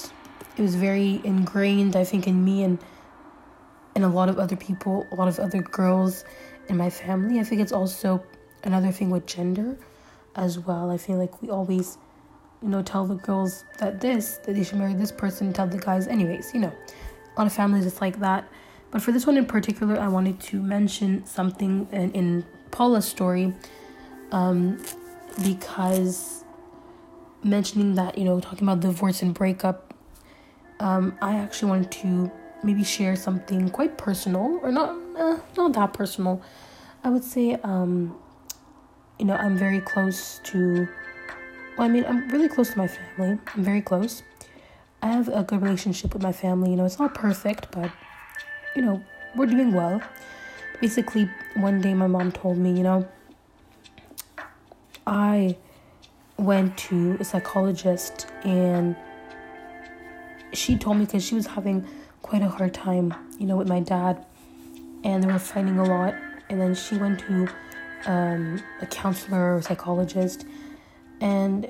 it 0.57 0.61
was 0.61 0.75
very 0.75 1.21
ingrained 1.23 1.95
i 1.95 2.03
think 2.03 2.27
in 2.27 2.43
me 2.43 2.63
and 2.63 2.79
and 3.95 4.03
a 4.03 4.07
lot 4.07 4.27
of 4.27 4.39
other 4.39 4.55
people 4.55 5.05
a 5.11 5.15
lot 5.15 5.27
of 5.27 5.39
other 5.39 5.61
girls 5.61 6.25
in 6.69 6.77
my 6.77 6.89
family. 6.89 7.39
I 7.39 7.43
think 7.43 7.61
it's 7.61 7.71
also 7.71 8.23
another 8.67 8.91
thing 8.91 9.09
with 9.09 9.25
gender 9.25 9.77
as 10.36 10.59
well 10.59 10.91
i 10.91 10.97
feel 10.97 11.17
like 11.17 11.41
we 11.41 11.50
always 11.50 11.97
you 12.62 12.69
know 12.69 12.81
tell 12.81 13.05
the 13.05 13.15
girls 13.15 13.63
that 13.79 14.00
this 14.00 14.38
that 14.45 14.53
they 14.53 14.63
should 14.63 14.77
marry 14.77 14.93
this 14.93 15.12
person 15.12 15.51
tell 15.51 15.67
the 15.67 15.77
guys 15.77 16.07
anyways 16.07 16.53
you 16.53 16.59
know 16.59 16.74
a 17.38 17.41
lot 17.41 17.47
of 17.47 17.53
families 17.53 17.86
it's 17.86 18.01
like 18.01 18.19
that. 18.19 18.47
But 18.89 19.01
for 19.01 19.12
this 19.12 19.27
one 19.27 19.38
in 19.38 19.45
particular, 19.45 20.00
I 20.00 20.07
wanted 20.07 20.39
to 20.41 20.62
mention 20.62 21.25
something 21.25 21.88
in, 21.91 22.12
in 22.13 22.45
Paula's 22.71 23.05
story 23.05 23.53
um, 24.31 24.81
because 25.43 26.43
mentioning 27.43 27.95
that, 27.95 28.17
you 28.17 28.25
know, 28.25 28.39
talking 28.39 28.67
about 28.67 28.79
divorce 28.79 29.21
and 29.21 29.33
breakup, 29.33 29.93
um, 30.79 31.17
I 31.21 31.36
actually 31.36 31.69
wanted 31.69 31.91
to 31.91 32.31
maybe 32.63 32.83
share 32.83 33.15
something 33.15 33.69
quite 33.69 33.97
personal 33.97 34.59
or 34.63 34.71
not, 34.71 34.95
uh, 35.17 35.38
not 35.55 35.74
that 35.74 35.93
personal. 35.93 36.41
I 37.03 37.09
would 37.09 37.24
say, 37.24 37.53
um, 37.63 38.17
you 39.19 39.25
know, 39.25 39.36
I'm 39.36 39.57
very 39.57 39.79
close 39.79 40.39
to, 40.45 40.88
well, 41.77 41.88
I 41.88 41.89
mean, 41.89 42.05
I'm 42.05 42.27
really 42.29 42.50
close 42.50 42.71
to 42.71 42.77
my 42.77 42.88
family. 42.88 43.39
I'm 43.55 43.63
very 43.63 43.81
close. 43.81 44.24
I 45.01 45.07
have 45.07 45.27
a 45.27 45.43
good 45.43 45.62
relationship 45.62 46.13
with 46.13 46.24
my 46.24 46.31
family. 46.31 46.71
You 46.71 46.75
know, 46.75 46.86
it's 46.86 47.00
not 47.00 47.13
perfect, 47.13 47.71
but 47.71 47.91
you 48.75 48.81
know, 48.81 49.03
we're 49.36 49.45
doing 49.47 49.74
well. 49.74 50.01
Basically, 50.81 51.29
one 51.55 51.81
day 51.81 51.93
my 51.93 52.07
mom 52.07 52.31
told 52.31 52.57
me, 52.57 52.71
you 52.71 52.83
know, 52.83 53.07
I 55.05 55.57
went 56.38 56.77
to 56.77 57.17
a 57.19 57.24
psychologist 57.24 58.27
and 58.43 58.95
she 60.53 60.77
told 60.77 60.97
me 60.97 61.05
because 61.05 61.25
she 61.25 61.36
was 61.36 61.47
having 61.47 61.88
quite 62.21 62.41
a 62.41 62.50
hard 62.50 62.74
time, 62.74 63.13
you 63.39 63.47
know, 63.47 63.57
with 63.57 63.67
my 63.67 63.79
dad 63.79 64.25
and 65.03 65.24
they 65.24 65.27
were 65.27 65.39
fighting 65.39 65.79
a 65.79 65.83
lot. 65.83 66.13
And 66.50 66.62
then 66.62 66.75
she 66.75 66.97
went 66.97 67.19
to 67.21 67.47
um, 68.07 68.61
a 68.81 68.87
counselor 68.87 69.55
or 69.55 69.61
psychologist, 69.61 70.45
and 71.21 71.67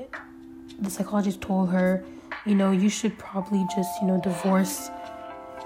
the 0.79 0.89
psychologist 0.89 1.41
told 1.41 1.69
her 1.69 2.03
you 2.45 2.55
know, 2.55 2.71
you 2.71 2.89
should 2.89 3.17
probably 3.17 3.65
just, 3.75 4.01
you 4.01 4.07
know, 4.07 4.19
divorce 4.21 4.89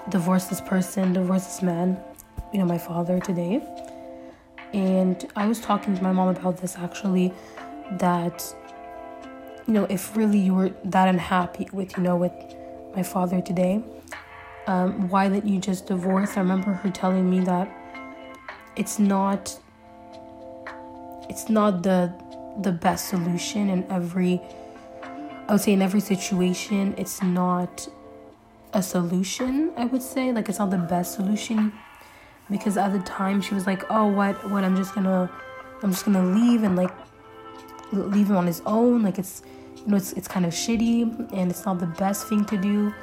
divorce 0.08 0.46
this 0.46 0.60
person, 0.60 1.12
divorce 1.12 1.44
this 1.44 1.62
man, 1.62 1.96
you 2.52 2.58
know, 2.58 2.64
my 2.64 2.78
father 2.78 3.20
today. 3.20 3.62
And 4.72 5.24
I 5.36 5.46
was 5.46 5.60
talking 5.60 5.96
to 5.96 6.02
my 6.02 6.12
mom 6.12 6.28
about 6.28 6.56
this 6.56 6.76
actually 6.76 7.32
that 7.92 8.54
you 9.68 9.74
know, 9.74 9.84
if 9.84 10.16
really 10.16 10.40
you 10.40 10.54
were 10.54 10.70
that 10.84 11.06
unhappy 11.06 11.68
with, 11.72 11.96
you 11.96 12.02
know, 12.02 12.16
with 12.16 12.32
my 12.96 13.02
father 13.04 13.40
today, 13.40 13.80
um, 14.66 15.08
why 15.08 15.28
didn't 15.28 15.48
you 15.48 15.60
just 15.60 15.86
divorce? 15.86 16.36
I 16.36 16.40
remember 16.40 16.72
her 16.72 16.90
telling 16.90 17.30
me 17.30 17.40
that 17.40 17.70
it's 18.74 18.98
not 18.98 19.56
it's 21.28 21.48
not 21.48 21.82
the 21.82 22.12
the 22.60 22.72
best 22.72 23.08
solution 23.08 23.70
in 23.70 23.84
every 23.90 24.40
I 25.48 25.52
would 25.52 25.60
say 25.60 25.72
in 25.72 25.82
every 25.82 26.00
situation, 26.00 26.94
it's 26.96 27.22
not 27.22 27.88
a 28.72 28.82
solution. 28.82 29.72
I 29.76 29.84
would 29.86 30.02
say 30.02 30.32
like 30.32 30.48
it's 30.48 30.58
not 30.58 30.70
the 30.70 30.78
best 30.78 31.14
solution 31.14 31.72
because 32.50 32.76
at 32.76 32.92
the 32.92 33.00
time 33.00 33.40
she 33.42 33.54
was 33.54 33.66
like, 33.66 33.84
"Oh, 33.90 34.06
what? 34.06 34.50
What? 34.50 34.64
I'm 34.64 34.76
just 34.76 34.94
gonna, 34.94 35.30
I'm 35.82 35.90
just 35.90 36.04
gonna 36.04 36.24
leave 36.24 36.62
and 36.62 36.76
like 36.76 36.92
leave 37.92 38.30
him 38.30 38.36
on 38.36 38.46
his 38.46 38.62
own. 38.64 39.02
Like 39.02 39.18
it's, 39.18 39.42
you 39.76 39.88
know, 39.88 39.96
it's 39.96 40.12
it's 40.12 40.28
kind 40.28 40.46
of 40.46 40.52
shitty 40.52 41.32
and 41.32 41.50
it's 41.50 41.66
not 41.66 41.78
the 41.78 41.86
best 41.86 42.28
thing 42.28 42.44
to 42.46 42.56
do." 42.56 42.94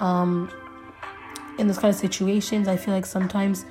Um, 0.00 0.50
in 1.58 1.66
those 1.66 1.78
kind 1.78 1.92
of 1.92 1.98
situations, 1.98 2.68
I 2.68 2.76
feel 2.76 2.94
like 2.94 3.06
sometimes 3.06 3.64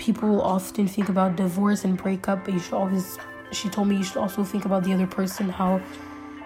people 0.00 0.40
often 0.42 0.88
think 0.88 1.08
about 1.08 1.36
divorce 1.36 1.84
and 1.84 1.96
breakup, 1.96 2.44
but 2.44 2.54
you 2.54 2.60
should 2.60 2.74
always. 2.74 3.18
She 3.52 3.68
told 3.68 3.88
me 3.88 3.96
you 3.96 4.04
should 4.04 4.16
also 4.16 4.42
think 4.44 4.64
about 4.64 4.84
the 4.84 4.92
other 4.92 5.06
person, 5.06 5.48
how 5.48 5.80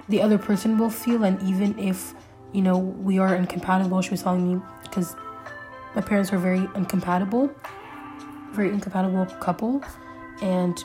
the 0.09 0.21
other 0.21 0.39
person 0.39 0.77
will 0.79 0.91
feel 0.91 1.25
and 1.25 1.41
even 1.43 1.79
if 1.79 2.15
you 2.53 2.61
know 2.61 2.77
we 2.79 3.19
are 3.19 3.35
incompatible 3.35 4.03
she 4.03 4.11
was 4.11 4.23
telling 4.23 4.47
me 4.47 4.61
because 4.83 5.17
my 5.97 6.03
parents 6.03 6.31
were 6.31 6.39
very 6.39 6.69
incompatible 6.75 7.51
very 8.55 8.71
incompatible 8.71 9.27
couple, 9.41 9.83
and 10.41 10.79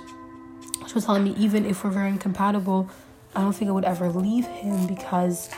she 0.88 0.94
was 0.94 1.06
telling 1.06 1.24
me 1.24 1.36
even 1.38 1.66
if 1.66 1.84
we're 1.84 1.92
very 1.92 2.10
incompatible, 2.10 2.90
I 3.36 3.42
don't 3.42 3.54
think 3.54 3.70
I 3.70 3.72
would 3.72 3.86
ever 3.86 4.10
leave 4.10 4.48
him 4.48 4.88
because 4.88 5.50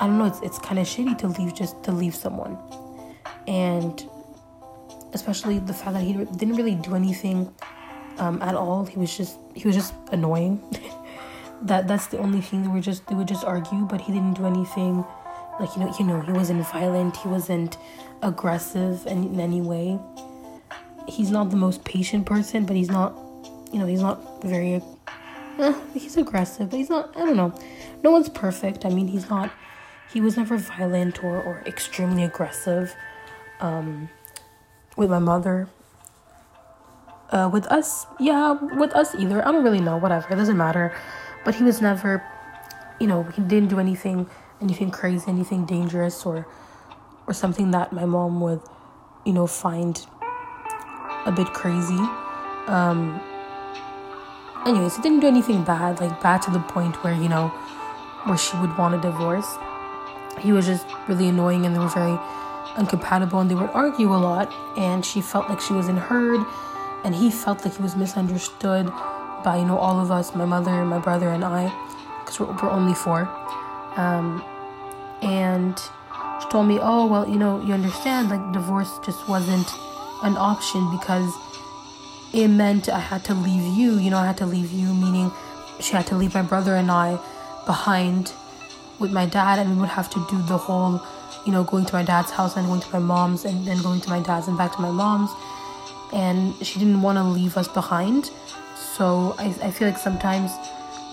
I 0.00 0.06
don't 0.06 0.18
know. 0.18 0.26
It's 0.26 0.40
it's 0.42 0.58
kind 0.58 0.78
of 0.78 0.86
shitty 0.86 1.16
to 1.18 1.28
leave 1.28 1.54
just 1.54 1.82
to 1.84 1.92
leave 1.92 2.14
someone, 2.14 2.58
and 3.46 4.04
especially 5.12 5.58
the 5.58 5.74
fact 5.74 5.94
that 5.94 6.02
he 6.02 6.12
didn't 6.12 6.56
really 6.56 6.74
do 6.74 6.94
anything 6.94 7.52
um, 8.18 8.40
at 8.42 8.54
all. 8.54 8.84
He 8.84 8.98
was 8.98 9.16
just 9.16 9.38
he 9.54 9.66
was 9.66 9.76
just 9.76 9.94
annoying. 10.12 10.60
that 11.62 11.88
that's 11.88 12.06
the 12.08 12.18
only 12.18 12.40
thing. 12.40 12.62
They 12.62 12.68
were 12.68 12.80
just 12.80 13.06
they 13.06 13.14
would 13.14 13.28
just 13.28 13.44
argue, 13.44 13.86
but 13.86 14.00
he 14.00 14.12
didn't 14.12 14.34
do 14.34 14.46
anything. 14.46 15.04
Like 15.60 15.74
you 15.76 15.84
know 15.84 15.94
you 15.98 16.04
know 16.04 16.20
he 16.20 16.32
wasn't 16.32 16.66
violent. 16.68 17.16
He 17.16 17.28
wasn't 17.28 17.78
aggressive 18.22 19.06
in, 19.06 19.24
in 19.24 19.40
any 19.40 19.60
way. 19.60 19.98
He's 21.08 21.30
not 21.30 21.50
the 21.50 21.56
most 21.56 21.84
patient 21.84 22.26
person, 22.26 22.64
but 22.64 22.76
he's 22.76 22.90
not 22.90 23.16
you 23.72 23.78
know 23.78 23.86
he's 23.86 24.02
not 24.02 24.42
very. 24.42 24.82
Eh, 25.58 25.74
he's 25.94 26.16
aggressive, 26.16 26.70
but 26.70 26.76
he's 26.76 26.90
not. 26.90 27.16
I 27.16 27.20
don't 27.20 27.36
know. 27.36 27.54
No 28.02 28.10
one's 28.10 28.28
perfect. 28.28 28.84
I 28.84 28.90
mean, 28.90 29.08
he's 29.08 29.30
not. 29.30 29.50
He 30.12 30.20
was 30.20 30.36
never 30.36 30.56
violent 30.56 31.24
or 31.24 31.42
or 31.42 31.62
extremely 31.66 32.24
aggressive. 32.24 32.94
Um, 33.60 34.10
with 34.96 35.10
my 35.10 35.18
mother 35.18 35.68
uh, 37.30 37.50
with 37.52 37.66
us, 37.66 38.06
yeah, 38.18 38.52
with 38.52 38.94
us 38.94 39.14
either. 39.14 39.46
I 39.46 39.52
don't 39.52 39.64
really 39.64 39.80
know, 39.80 39.96
whatever, 39.96 40.28
it 40.30 40.36
doesn't 40.36 40.56
matter. 40.56 40.94
But 41.44 41.54
he 41.54 41.62
was 41.62 41.80
never, 41.80 42.22
you 43.00 43.06
know, 43.06 43.22
he 43.24 43.42
didn't 43.42 43.68
do 43.68 43.78
anything, 43.78 44.28
anything 44.60 44.90
crazy, 44.90 45.24
anything 45.28 45.64
dangerous, 45.64 46.26
or, 46.26 46.46
or 47.26 47.34
something 47.34 47.70
that 47.70 47.92
my 47.92 48.04
mom 48.04 48.40
would, 48.40 48.60
you 49.24 49.32
know, 49.32 49.46
find 49.46 50.06
a 51.24 51.32
bit 51.32 51.48
crazy. 51.52 52.00
Um, 52.66 53.20
anyways, 54.66 54.96
he 54.96 55.02
didn't 55.02 55.20
do 55.20 55.28
anything 55.28 55.64
bad, 55.64 56.00
like 56.00 56.20
bad 56.20 56.42
to 56.42 56.50
the 56.50 56.60
point 56.60 57.02
where 57.04 57.14
you 57.14 57.28
know, 57.28 57.48
where 58.24 58.38
she 58.38 58.56
would 58.58 58.76
want 58.76 58.94
a 58.94 58.98
divorce. 58.98 59.56
He 60.40 60.52
was 60.52 60.66
just 60.66 60.86
really 61.08 61.28
annoying, 61.28 61.64
and 61.64 61.74
they 61.74 61.78
were 61.78 61.88
very 61.88 62.18
incompatible, 62.78 63.40
and 63.40 63.50
they 63.50 63.54
would 63.54 63.70
argue 63.70 64.14
a 64.14 64.16
lot. 64.16 64.52
And 64.78 65.04
she 65.04 65.20
felt 65.20 65.48
like 65.48 65.60
she 65.60 65.72
wasn't 65.72 65.98
heard 65.98 66.44
and 67.06 67.14
he 67.14 67.30
felt 67.30 67.64
like 67.64 67.76
he 67.76 67.82
was 67.82 67.94
misunderstood 67.94 68.86
by 69.44 69.56
you 69.58 69.64
know 69.64 69.78
all 69.78 70.00
of 70.00 70.10
us 70.10 70.34
my 70.34 70.44
mother 70.44 70.84
my 70.84 70.98
brother 70.98 71.28
and 71.28 71.44
i 71.44 71.72
because 72.18 72.40
we're, 72.40 72.52
we're, 72.60 72.70
only 72.70 72.94
four 72.94 73.28
um, 73.96 74.44
and 75.22 75.78
she 76.42 76.48
told 76.48 76.66
me 76.66 76.78
oh 76.82 77.06
well 77.06 77.28
you 77.28 77.38
know 77.38 77.62
you 77.62 77.72
understand 77.72 78.28
like 78.28 78.52
divorce 78.52 78.98
just 79.04 79.28
wasn't 79.28 79.68
an 80.24 80.36
option 80.36 80.90
because 80.98 81.32
it 82.34 82.48
meant 82.48 82.88
i 82.88 82.98
had 82.98 83.24
to 83.24 83.34
leave 83.34 83.62
you 83.78 83.98
you 83.98 84.10
know 84.10 84.18
i 84.18 84.26
had 84.26 84.36
to 84.36 84.46
leave 84.46 84.72
you 84.72 84.92
meaning 84.92 85.30
she 85.78 85.92
had 85.92 86.06
to 86.06 86.16
leave 86.16 86.34
my 86.34 86.42
brother 86.42 86.74
and 86.74 86.90
i 86.90 87.16
behind 87.66 88.32
with 88.98 89.12
my 89.12 89.26
dad 89.26 89.58
and 89.58 89.74
we 89.74 89.80
would 89.80 89.88
have 89.88 90.10
to 90.10 90.26
do 90.30 90.40
the 90.42 90.56
whole 90.56 91.00
you 91.44 91.52
know 91.52 91.64
going 91.64 91.84
to 91.84 91.94
my 91.94 92.02
dad's 92.02 92.30
house 92.30 92.56
and 92.56 92.66
going 92.66 92.80
to 92.80 92.90
my 92.92 92.98
mom's 92.98 93.44
and 93.44 93.66
then 93.66 93.80
going 93.82 94.00
to 94.00 94.10
my 94.10 94.20
dad's 94.20 94.48
and 94.48 94.58
back 94.58 94.74
to 94.76 94.80
my 94.80 94.90
mom's. 94.90 95.30
And 96.12 96.54
she 96.64 96.78
didn't 96.78 97.02
want 97.02 97.18
to 97.18 97.24
leave 97.24 97.56
us 97.56 97.68
behind. 97.68 98.30
So 98.76 99.34
I, 99.38 99.46
I 99.62 99.70
feel 99.70 99.88
like 99.88 99.98
sometimes 99.98 100.52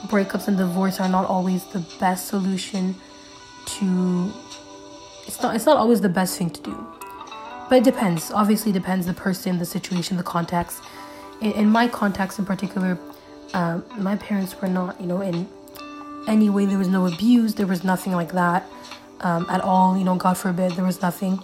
breakups 0.08 0.48
and 0.48 0.58
divorce 0.58 1.00
are 1.00 1.10
not 1.10 1.26
always 1.26 1.66
the 1.66 1.80
best 2.00 2.28
solution 2.28 2.96
to 3.66 4.32
it's 5.26 5.42
not 5.42 5.56
it's 5.56 5.66
not 5.66 5.78
always 5.78 6.02
the 6.02 6.10
best 6.10 6.38
thing 6.38 6.50
to 6.50 6.62
do. 6.62 6.88
But 7.70 7.80
it 7.80 7.84
depends. 7.84 8.32
Obviously 8.32 8.72
it 8.72 8.74
depends 8.74 9.06
the 9.06 9.14
person 9.14 9.58
the 9.58 9.66
situation 9.66 10.18
the 10.18 10.24
context. 10.24 10.84
In, 11.42 11.52
in 11.54 11.70
my 11.70 11.88
context 11.88 12.40
in 12.40 12.46
particular 12.46 12.98
um, 13.54 13.84
my 13.98 14.16
parents 14.16 14.60
were 14.60 14.68
not 14.68 15.00
you 15.00 15.08
know 15.08 15.22
in 15.22 15.48
any 16.28 16.50
way 16.50 16.66
there 16.66 16.78
was 16.78 16.88
no 16.88 17.06
abuse 17.08 17.54
there 17.56 17.68
was 17.68 17.84
nothing 17.84 18.14
like 18.14 18.32
that 18.32 18.66
um, 19.22 19.46
at 19.50 19.62
all 19.62 19.98
you 19.98 20.04
know 20.04 20.16
god 20.16 20.38
forbid 20.38 20.72
there 20.74 20.86
was 20.86 21.02
nothing 21.02 21.40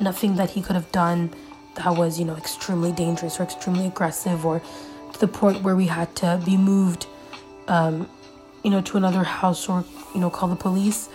nothing 0.00 0.36
that 0.36 0.50
he 0.50 0.62
could 0.62 0.74
have 0.74 0.90
done 0.92 1.30
that 1.76 1.96
was, 1.96 2.18
you 2.18 2.24
know, 2.24 2.36
extremely 2.36 2.92
dangerous 2.92 3.38
or 3.38 3.44
extremely 3.44 3.86
aggressive 3.86 4.44
or 4.44 4.60
to 5.12 5.20
the 5.20 5.28
point 5.28 5.62
where 5.62 5.76
we 5.76 5.86
had 5.86 6.14
to 6.16 6.40
be 6.44 6.56
moved, 6.56 7.06
um, 7.68 8.08
you 8.64 8.70
know, 8.70 8.80
to 8.82 8.96
another 8.96 9.24
house 9.24 9.68
or, 9.68 9.84
you 10.14 10.20
know, 10.20 10.30
call 10.30 10.48
the 10.48 10.56
police. 10.56 11.08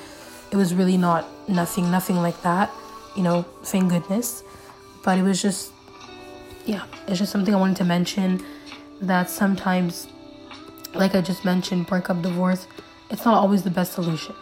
It 0.51 0.55
was 0.55 0.73
really 0.73 0.97
not 0.97 1.25
nothing, 1.49 1.91
nothing 1.91 2.17
like 2.17 2.41
that, 2.43 2.71
you 3.15 3.23
know, 3.23 3.43
thank 3.63 3.89
goodness. 3.89 4.43
But 5.03 5.19
it 5.19 5.23
was 5.23 5.41
just, 5.41 5.71
yeah, 6.65 6.85
it's 7.07 7.19
just 7.19 7.31
something 7.31 7.53
I 7.53 7.57
wanted 7.57 7.77
to 7.77 7.83
mention 7.83 8.43
that 9.01 9.29
sometimes, 9.29 10.07
like 10.95 11.15
I 11.15 11.21
just 11.21 11.45
mentioned, 11.45 11.87
breakup, 11.87 12.21
divorce, 12.21 12.67
it's 13.09 13.25
not 13.25 13.35
always 13.35 13.63
the 13.63 13.69
best 13.69 13.93
solution. 13.93 14.35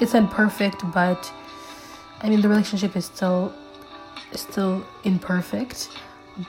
It's 0.00 0.14
imperfect, 0.14 0.82
but 0.92 1.32
I 2.20 2.28
mean, 2.28 2.40
the 2.40 2.48
relationship 2.48 2.96
is 2.96 3.06
still 3.06 3.54
still 4.32 4.84
imperfect, 5.04 5.88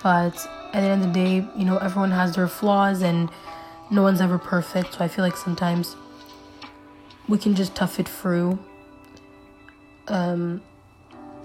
but 0.03 0.35
at 0.73 0.81
the 0.81 0.87
end 0.87 1.03
of 1.03 1.13
the 1.13 1.13
day, 1.13 1.47
you 1.55 1.65
know, 1.65 1.77
everyone 1.77 2.11
has 2.11 2.35
their 2.35 2.47
flaws 2.47 3.01
and 3.01 3.29
no 3.89 4.01
one's 4.01 4.19
ever 4.19 4.37
perfect. 4.37 4.95
So 4.95 5.05
I 5.05 5.07
feel 5.07 5.23
like 5.23 5.37
sometimes 5.37 5.95
we 7.29 7.37
can 7.37 7.55
just 7.55 7.75
tough 7.75 7.99
it 7.99 8.09
through. 8.09 8.59
Um, 10.07 10.61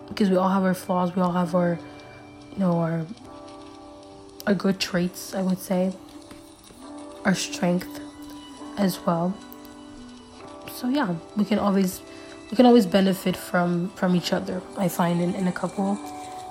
because 0.08 0.30
we 0.30 0.36
all 0.36 0.48
have 0.48 0.62
our 0.62 0.74
flaws, 0.74 1.14
we 1.14 1.22
all 1.22 1.32
have 1.32 1.54
our, 1.54 1.78
you 2.52 2.58
know, 2.58 2.78
our 2.78 3.06
our 4.46 4.54
good 4.54 4.80
traits. 4.80 5.34
I 5.34 5.42
would 5.42 5.58
say 5.58 5.92
our 7.24 7.34
strength 7.34 8.00
as 8.76 8.98
well. 9.06 9.34
So 10.70 10.88
yeah, 10.88 11.14
we 11.36 11.44
can 11.44 11.58
always 11.58 12.00
we 12.50 12.56
can 12.56 12.66
always 12.66 12.86
benefit 12.86 13.36
from 13.36 13.90
from 13.90 14.16
each 14.16 14.32
other. 14.32 14.60
I 14.76 14.88
find 14.88 15.20
in, 15.20 15.34
in 15.34 15.48
a 15.48 15.52
couple, 15.52 15.96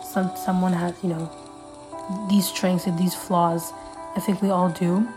some 0.04 0.32
someone 0.36 0.74
has 0.74 0.96
you 1.04 1.10
know 1.10 1.30
these 2.30 2.48
strengths 2.48 2.88
and 2.88 2.98
these 2.98 3.16
flaws. 3.16 3.72
I 4.16 4.20
think 4.20 4.42
we 4.42 4.50
all 4.50 4.70
do, 4.70 5.08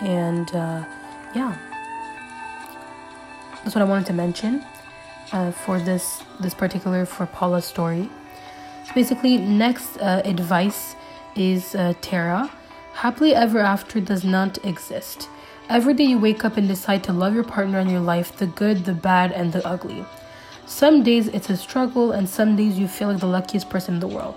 and 0.00 0.48
uh, 0.54 0.84
yeah, 1.34 1.56
that's 3.62 3.74
what 3.74 3.82
I 3.82 3.84
wanted 3.84 4.06
to 4.06 4.12
mention 4.12 4.64
uh, 5.32 5.52
for 5.52 5.78
this 5.78 6.22
this 6.40 6.54
particular 6.54 7.06
for 7.06 7.26
Paula's 7.26 7.64
story. 7.64 8.08
So 8.86 8.94
basically, 8.94 9.38
next 9.38 9.96
uh, 9.98 10.22
advice 10.24 10.96
is 11.36 11.74
uh, 11.74 11.94
Tara. 12.00 12.50
Happily 12.94 13.34
ever 13.34 13.58
after 13.58 14.00
does 14.00 14.24
not 14.24 14.64
exist. 14.64 15.28
Every 15.68 15.94
day 15.94 16.04
you 16.04 16.18
wake 16.18 16.44
up 16.44 16.56
and 16.56 16.68
decide 16.68 17.02
to 17.04 17.12
love 17.12 17.34
your 17.34 17.44
partner 17.44 17.78
in 17.78 17.88
your 17.88 18.00
life, 18.00 18.36
the 18.36 18.46
good, 18.46 18.84
the 18.84 18.92
bad, 18.92 19.32
and 19.32 19.52
the 19.52 19.66
ugly. 19.66 20.04
Some 20.66 21.02
days 21.02 21.28
it's 21.28 21.48
a 21.50 21.56
struggle, 21.56 22.12
and 22.12 22.28
some 22.28 22.56
days 22.56 22.78
you 22.78 22.88
feel 22.88 23.08
like 23.08 23.20
the 23.20 23.26
luckiest 23.26 23.70
person 23.70 23.94
in 23.94 24.00
the 24.00 24.08
world. 24.08 24.34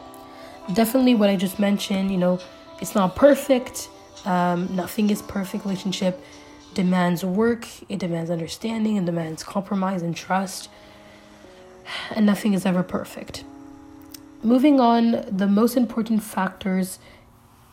Definitely, 0.74 1.16
what 1.16 1.30
I 1.30 1.36
just 1.36 1.60
mentioned, 1.60 2.12
you 2.12 2.18
know, 2.18 2.40
it's 2.82 2.96
not 2.96 3.16
perfect. 3.16 3.90
Um, 4.26 4.76
nothing 4.76 5.10
is 5.10 5.22
perfect. 5.22 5.66
Relationship 5.66 6.24
demands 6.74 7.24
work, 7.24 7.68
it 7.90 8.00
demands 8.00 8.30
understanding, 8.30 8.98
it 8.98 9.06
demands 9.06 9.44
compromise 9.44 10.02
and 10.02 10.16
trust, 10.16 10.70
and 12.12 12.26
nothing 12.26 12.54
is 12.54 12.66
ever 12.66 12.84
perfect. 12.84 13.44
Moving 14.46 14.80
on, 14.80 15.26
the 15.28 15.48
most 15.48 15.76
important 15.76 16.22
factors 16.22 17.00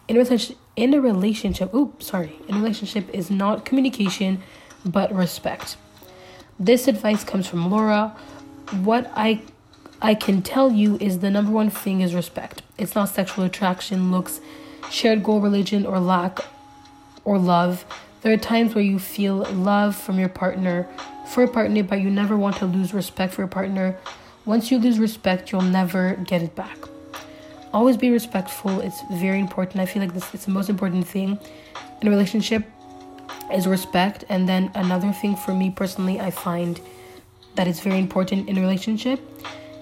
in 0.09 0.17
a 0.17 0.21
relationship, 0.21 0.57
in 0.75 0.95
a 0.95 1.03
relationship, 1.03 1.75
oops, 1.75 2.07
sorry, 2.07 2.39
in 2.49 2.55
a 2.55 2.59
relationship 2.59 3.11
is 3.13 3.31
not 3.31 3.67
communication, 3.67 4.43
but 4.83 5.15
respect. 5.15 5.77
This 6.59 6.89
advice 6.89 7.25
comes 7.25 7.47
from 7.47 7.71
Laura, 7.71 8.17
what 8.81 9.13
I 9.15 9.43
I 10.01 10.15
can 10.15 10.41
tell 10.41 10.73
you 10.73 10.97
is 10.99 11.19
the 11.19 11.31
number 11.31 11.53
one 11.53 11.69
thing 11.69 12.01
is 12.01 12.15
respect. 12.15 12.63
It's 12.79 12.95
not 12.95 13.11
sexual 13.11 13.45
attraction, 13.45 14.11
looks, 14.11 14.41
shared 14.91 15.23
goal, 15.23 15.43
religion, 15.43 15.85
or 15.85 16.01
lack 16.01 16.39
or 17.23 17.39
love. 17.39 17.85
There 18.23 18.33
are 18.33 18.39
times 18.39 18.75
where 18.75 18.83
you 18.83 18.99
feel 18.99 19.45
love 19.53 19.95
from 19.95 20.19
your 20.19 20.31
partner 20.31 20.89
for 21.29 21.43
a 21.43 21.49
partner, 21.49 21.83
but 21.83 22.01
you 22.01 22.11
never 22.11 22.35
want 22.35 22.57
to 22.57 22.65
lose 22.65 22.95
respect 22.95 23.35
for 23.35 23.43
your 23.43 23.49
partner. 23.49 23.99
Once 24.45 24.71
you 24.71 24.79
lose 24.79 24.99
respect, 24.99 25.53
you'll 25.53 25.63
never 25.63 26.17
get 26.25 26.43
it 26.43 26.55
back. 26.57 26.77
Always 27.73 27.97
be 27.97 28.11
respectful. 28.11 28.81
It's 28.81 29.01
very 29.13 29.39
important. 29.39 29.81
I 29.81 29.87
feel 29.87 30.03
like 30.03 30.15
this 30.15 30.35
it's 30.35 30.45
the 30.47 30.51
most 30.51 30.69
important 30.69 31.07
thing 31.07 31.39
in 32.01 32.09
a 32.09 32.11
relationship 32.11 32.65
is 33.53 33.67
respect. 33.67 34.25
And 34.29 34.49
then 34.49 34.71
another 34.75 35.13
thing 35.13 35.37
for 35.37 35.55
me 35.55 35.71
personally, 35.71 36.21
I 36.21 36.31
find 36.31 36.81
that 37.55 37.67
is 37.67 37.81
very 37.81 37.99
important 37.99 38.49
in 38.49 38.59
a 38.59 38.61
relationship, 38.61 39.21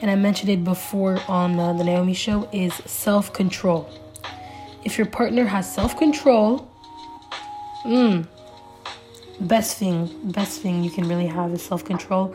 and 0.03 0.11
I 0.11 0.15
mentioned 0.17 0.51
it 0.51 0.65
before 0.65 1.21
on 1.29 1.59
uh, 1.59 1.73
the 1.73 1.85
Naomi 1.85 2.15
show, 2.15 2.49
is 2.53 2.75
self 2.87 3.33
control. 3.33 3.89
If 4.85 4.99
your 4.99 5.07
partner 5.07 5.45
has 5.45 5.73
self 5.73 5.97
control, 5.97 6.69
mm, 7.85 8.27
best 9.41 9.79
thing, 9.79 10.11
best 10.33 10.61
thing 10.61 10.83
you 10.83 10.91
can 10.91 11.09
really 11.09 11.27
have 11.27 11.53
is 11.53 11.63
self 11.63 11.85
control. 11.85 12.35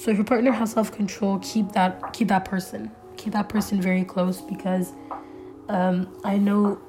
So 0.00 0.10
if 0.10 0.16
your 0.16 0.24
partner 0.24 0.50
has 0.52 0.72
self 0.72 0.90
control, 0.90 1.38
keep 1.40 1.72
that 1.72 2.12
keep 2.12 2.28
that 2.28 2.44
person, 2.44 2.90
keep 3.16 3.32
that 3.34 3.48
person 3.48 3.80
very 3.80 4.04
close 4.04 4.40
because 4.40 4.92
um, 5.68 6.08
I 6.24 6.38
know 6.38 6.80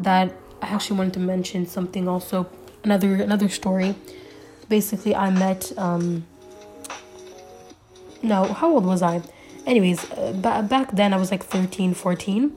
that 0.00 0.34
I 0.62 0.66
actually 0.68 0.98
wanted 0.98 1.14
to 1.14 1.20
mention 1.20 1.66
something 1.66 2.08
also 2.08 2.48
another 2.84 3.14
another 3.14 3.48
story. 3.48 3.94
Basically, 4.68 5.14
I 5.14 5.30
met 5.30 5.72
um, 5.78 6.26
no, 8.22 8.44
how 8.44 8.72
old 8.72 8.84
was 8.84 9.02
I? 9.02 9.22
Anyways, 9.66 10.10
uh, 10.12 10.32
ba- 10.32 10.66
back 10.68 10.92
then 10.92 11.12
I 11.12 11.16
was 11.16 11.30
like 11.30 11.44
13, 11.44 11.94
14. 11.94 12.52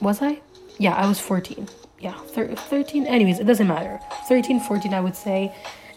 Was 0.00 0.22
I? 0.22 0.40
Yeah, 0.78 0.94
I 0.94 1.06
was 1.06 1.18
14. 1.18 1.68
Yeah, 1.98 2.12
thir- 2.12 2.54
13. 2.54 3.06
Anyways, 3.06 3.40
it 3.40 3.44
doesn't 3.44 3.66
matter. 3.66 3.98
13, 4.28 4.60
14, 4.60 4.94
I 4.94 5.00
would 5.00 5.16
say. 5.16 5.54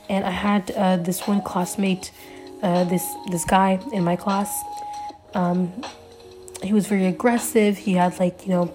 And 0.10 0.26
I 0.26 0.32
had 0.32 0.72
uh, 0.72 0.98
this 0.98 1.28
one 1.28 1.42
classmate, 1.42 2.12
uh, 2.66 2.84
this 2.84 3.06
this 3.30 3.46
guy 3.46 3.80
in 3.94 4.04
my 4.04 4.16
class. 4.16 4.50
Um, 5.36 5.72
he 6.64 6.74
was 6.74 6.88
very 6.88 7.06
aggressive. 7.06 7.78
He 7.78 7.94
had 7.94 8.20
like 8.20 8.46
you 8.46 8.54
know. 8.54 8.74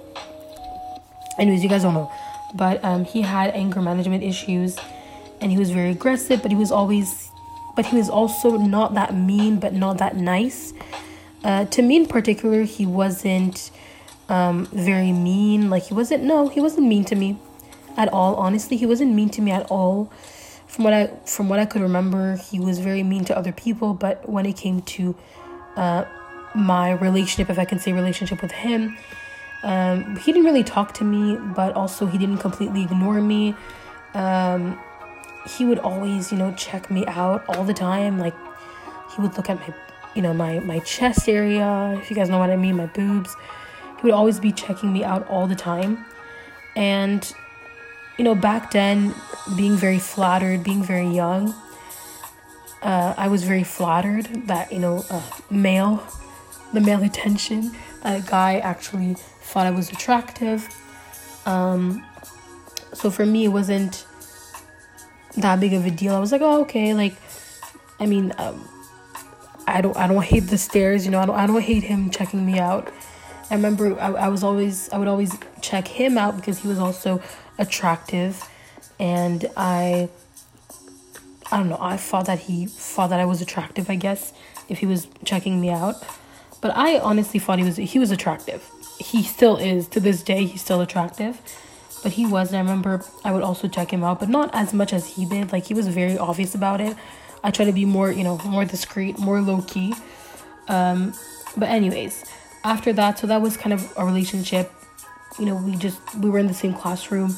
Anyways, 1.38 1.62
you 1.62 1.68
guys 1.68 1.82
don't 1.82 1.94
know, 1.94 2.12
but 2.54 2.84
um, 2.84 3.04
he 3.04 3.22
had 3.22 3.50
anger 3.54 3.82
management 3.82 4.22
issues, 4.22 4.78
and 5.40 5.50
he 5.50 5.58
was 5.58 5.70
very 5.70 5.90
aggressive. 5.90 6.40
But 6.40 6.52
he 6.52 6.56
was 6.56 6.70
always, 6.70 7.30
but 7.74 7.86
he 7.86 7.96
was 7.96 8.08
also 8.08 8.56
not 8.56 8.94
that 8.94 9.14
mean, 9.14 9.58
but 9.58 9.72
not 9.72 9.98
that 9.98 10.16
nice. 10.16 10.72
Uh, 11.42 11.64
to 11.64 11.82
me 11.82 11.96
in 11.96 12.06
particular, 12.06 12.62
he 12.62 12.86
wasn't 12.86 13.70
um, 14.28 14.66
very 14.66 15.12
mean. 15.12 15.68
Like 15.68 15.84
he 15.84 15.94
wasn't. 15.94 16.22
No, 16.22 16.48
he 16.48 16.60
wasn't 16.60 16.86
mean 16.86 17.04
to 17.06 17.16
me 17.16 17.38
at 17.96 18.08
all. 18.12 18.36
Honestly, 18.36 18.76
he 18.76 18.86
wasn't 18.86 19.14
mean 19.14 19.30
to 19.30 19.42
me 19.42 19.50
at 19.50 19.66
all. 19.68 20.12
From 20.70 20.84
what 20.84 20.92
I 20.92 21.08
from 21.26 21.48
what 21.48 21.58
I 21.58 21.66
could 21.66 21.82
remember, 21.82 22.36
he 22.36 22.60
was 22.60 22.78
very 22.78 23.02
mean 23.02 23.24
to 23.24 23.36
other 23.36 23.50
people. 23.50 23.92
But 23.92 24.28
when 24.28 24.46
it 24.46 24.56
came 24.56 24.82
to 24.82 25.16
uh, 25.74 26.04
my 26.54 26.92
relationship, 26.92 27.50
if 27.50 27.58
I 27.58 27.64
can 27.64 27.80
say 27.80 27.92
relationship 27.92 28.40
with 28.40 28.52
him, 28.52 28.96
um, 29.64 30.16
he 30.16 30.30
didn't 30.30 30.44
really 30.44 30.62
talk 30.62 30.94
to 30.94 31.04
me, 31.04 31.36
but 31.56 31.74
also 31.74 32.06
he 32.06 32.18
didn't 32.18 32.38
completely 32.38 32.82
ignore 32.82 33.20
me. 33.20 33.56
Um, 34.14 34.78
he 35.56 35.64
would 35.64 35.80
always, 35.80 36.30
you 36.30 36.38
know, 36.38 36.52
check 36.52 36.88
me 36.88 37.04
out 37.06 37.44
all 37.48 37.64
the 37.64 37.74
time. 37.74 38.20
Like 38.20 38.36
he 39.14 39.22
would 39.22 39.36
look 39.36 39.50
at 39.50 39.58
my, 39.58 39.74
you 40.14 40.22
know, 40.22 40.32
my 40.32 40.60
my 40.60 40.78
chest 40.80 41.28
area. 41.28 41.98
If 42.00 42.10
you 42.10 42.16
guys 42.16 42.28
know 42.28 42.38
what 42.38 42.50
I 42.50 42.56
mean, 42.56 42.76
my 42.76 42.86
boobs. 42.86 43.34
He 43.98 44.06
would 44.06 44.14
always 44.14 44.38
be 44.38 44.52
checking 44.52 44.92
me 44.92 45.02
out 45.02 45.26
all 45.28 45.48
the 45.48 45.56
time, 45.56 46.06
and 46.76 47.20
you 48.20 48.24
know, 48.24 48.34
back 48.34 48.70
then, 48.70 49.14
being 49.56 49.76
very 49.76 49.98
flattered, 49.98 50.62
being 50.62 50.82
very 50.82 51.08
young. 51.08 51.54
Uh, 52.82 53.14
I 53.16 53.28
was 53.28 53.44
very 53.44 53.64
flattered 53.64 54.26
that 54.46 54.70
you 54.70 54.78
know, 54.78 55.06
uh, 55.08 55.22
male, 55.50 56.06
the 56.74 56.82
male 56.82 57.02
attention 57.02 57.74
that 58.02 58.26
guy 58.26 58.58
actually 58.58 59.14
thought 59.14 59.66
I 59.66 59.70
was 59.70 59.90
attractive. 59.90 60.68
Um, 61.46 62.04
so 62.92 63.10
for 63.10 63.24
me, 63.24 63.46
it 63.46 63.48
wasn't 63.48 64.04
that 65.38 65.58
big 65.58 65.72
of 65.72 65.86
a 65.86 65.90
deal. 65.90 66.14
I 66.14 66.18
was 66.18 66.30
like, 66.30 66.42
oh, 66.42 66.60
okay. 66.64 66.92
Like, 66.92 67.14
I 67.98 68.04
mean, 68.04 68.34
um, 68.36 68.68
I 69.66 69.80
don't, 69.80 69.96
I 69.96 70.06
don't 70.06 70.22
hate 70.22 70.40
the 70.40 70.58
stares. 70.58 71.06
You 71.06 71.10
know, 71.10 71.20
I 71.20 71.24
don't, 71.24 71.36
I 71.36 71.46
don't 71.46 71.62
hate 71.62 71.84
him 71.84 72.10
checking 72.10 72.44
me 72.44 72.58
out. 72.58 72.92
I 73.50 73.54
remember 73.54 73.98
I, 73.98 74.08
I 74.12 74.28
was 74.28 74.44
always, 74.44 74.90
I 74.90 74.98
would 74.98 75.08
always 75.08 75.34
check 75.62 75.88
him 75.88 76.18
out 76.18 76.36
because 76.36 76.58
he 76.58 76.68
was 76.68 76.78
also 76.78 77.22
attractive, 77.60 78.42
and 78.98 79.46
I, 79.56 80.08
I 81.52 81.58
don't 81.58 81.68
know. 81.68 81.78
I 81.80 81.96
thought 81.96 82.26
that 82.26 82.40
he 82.40 82.66
thought 82.66 83.10
that 83.10 83.20
I 83.20 83.24
was 83.24 83.40
attractive. 83.40 83.88
I 83.88 83.94
guess 83.94 84.32
if 84.68 84.78
he 84.78 84.86
was 84.86 85.06
checking 85.24 85.60
me 85.60 85.70
out, 85.70 85.94
but 86.60 86.76
I 86.76 86.98
honestly 86.98 87.38
thought 87.38 87.60
he 87.60 87.64
was, 87.64 87.76
he 87.76 88.00
was 88.00 88.10
attractive. 88.10 88.68
He 88.98 89.22
still 89.22 89.56
is 89.56 89.86
to 89.88 90.00
this 90.00 90.22
day. 90.24 90.44
He's 90.46 90.62
still 90.62 90.80
attractive 90.80 91.40
but 92.02 92.12
he 92.12 92.26
was 92.26 92.48
and 92.48 92.56
i 92.56 92.60
remember 92.60 93.04
i 93.24 93.32
would 93.32 93.42
also 93.42 93.68
check 93.68 93.92
him 93.92 94.02
out 94.02 94.20
but 94.20 94.28
not 94.28 94.50
as 94.54 94.72
much 94.72 94.92
as 94.92 95.06
he 95.06 95.24
did 95.26 95.52
like 95.52 95.66
he 95.66 95.74
was 95.74 95.86
very 95.88 96.16
obvious 96.18 96.54
about 96.54 96.80
it 96.80 96.96
i 97.44 97.50
try 97.50 97.64
to 97.64 97.72
be 97.72 97.84
more 97.84 98.10
you 98.10 98.24
know 98.24 98.38
more 98.38 98.64
discreet 98.64 99.18
more 99.18 99.40
low-key 99.40 99.94
um 100.68 101.12
but 101.56 101.68
anyways 101.68 102.24
after 102.64 102.92
that 102.92 103.18
so 103.18 103.26
that 103.26 103.40
was 103.40 103.56
kind 103.56 103.72
of 103.72 103.92
a 103.96 104.04
relationship 104.04 104.72
you 105.38 105.46
know 105.46 105.54
we 105.54 105.76
just 105.76 106.00
we 106.16 106.30
were 106.30 106.38
in 106.38 106.46
the 106.46 106.54
same 106.54 106.74
classroom 106.74 107.30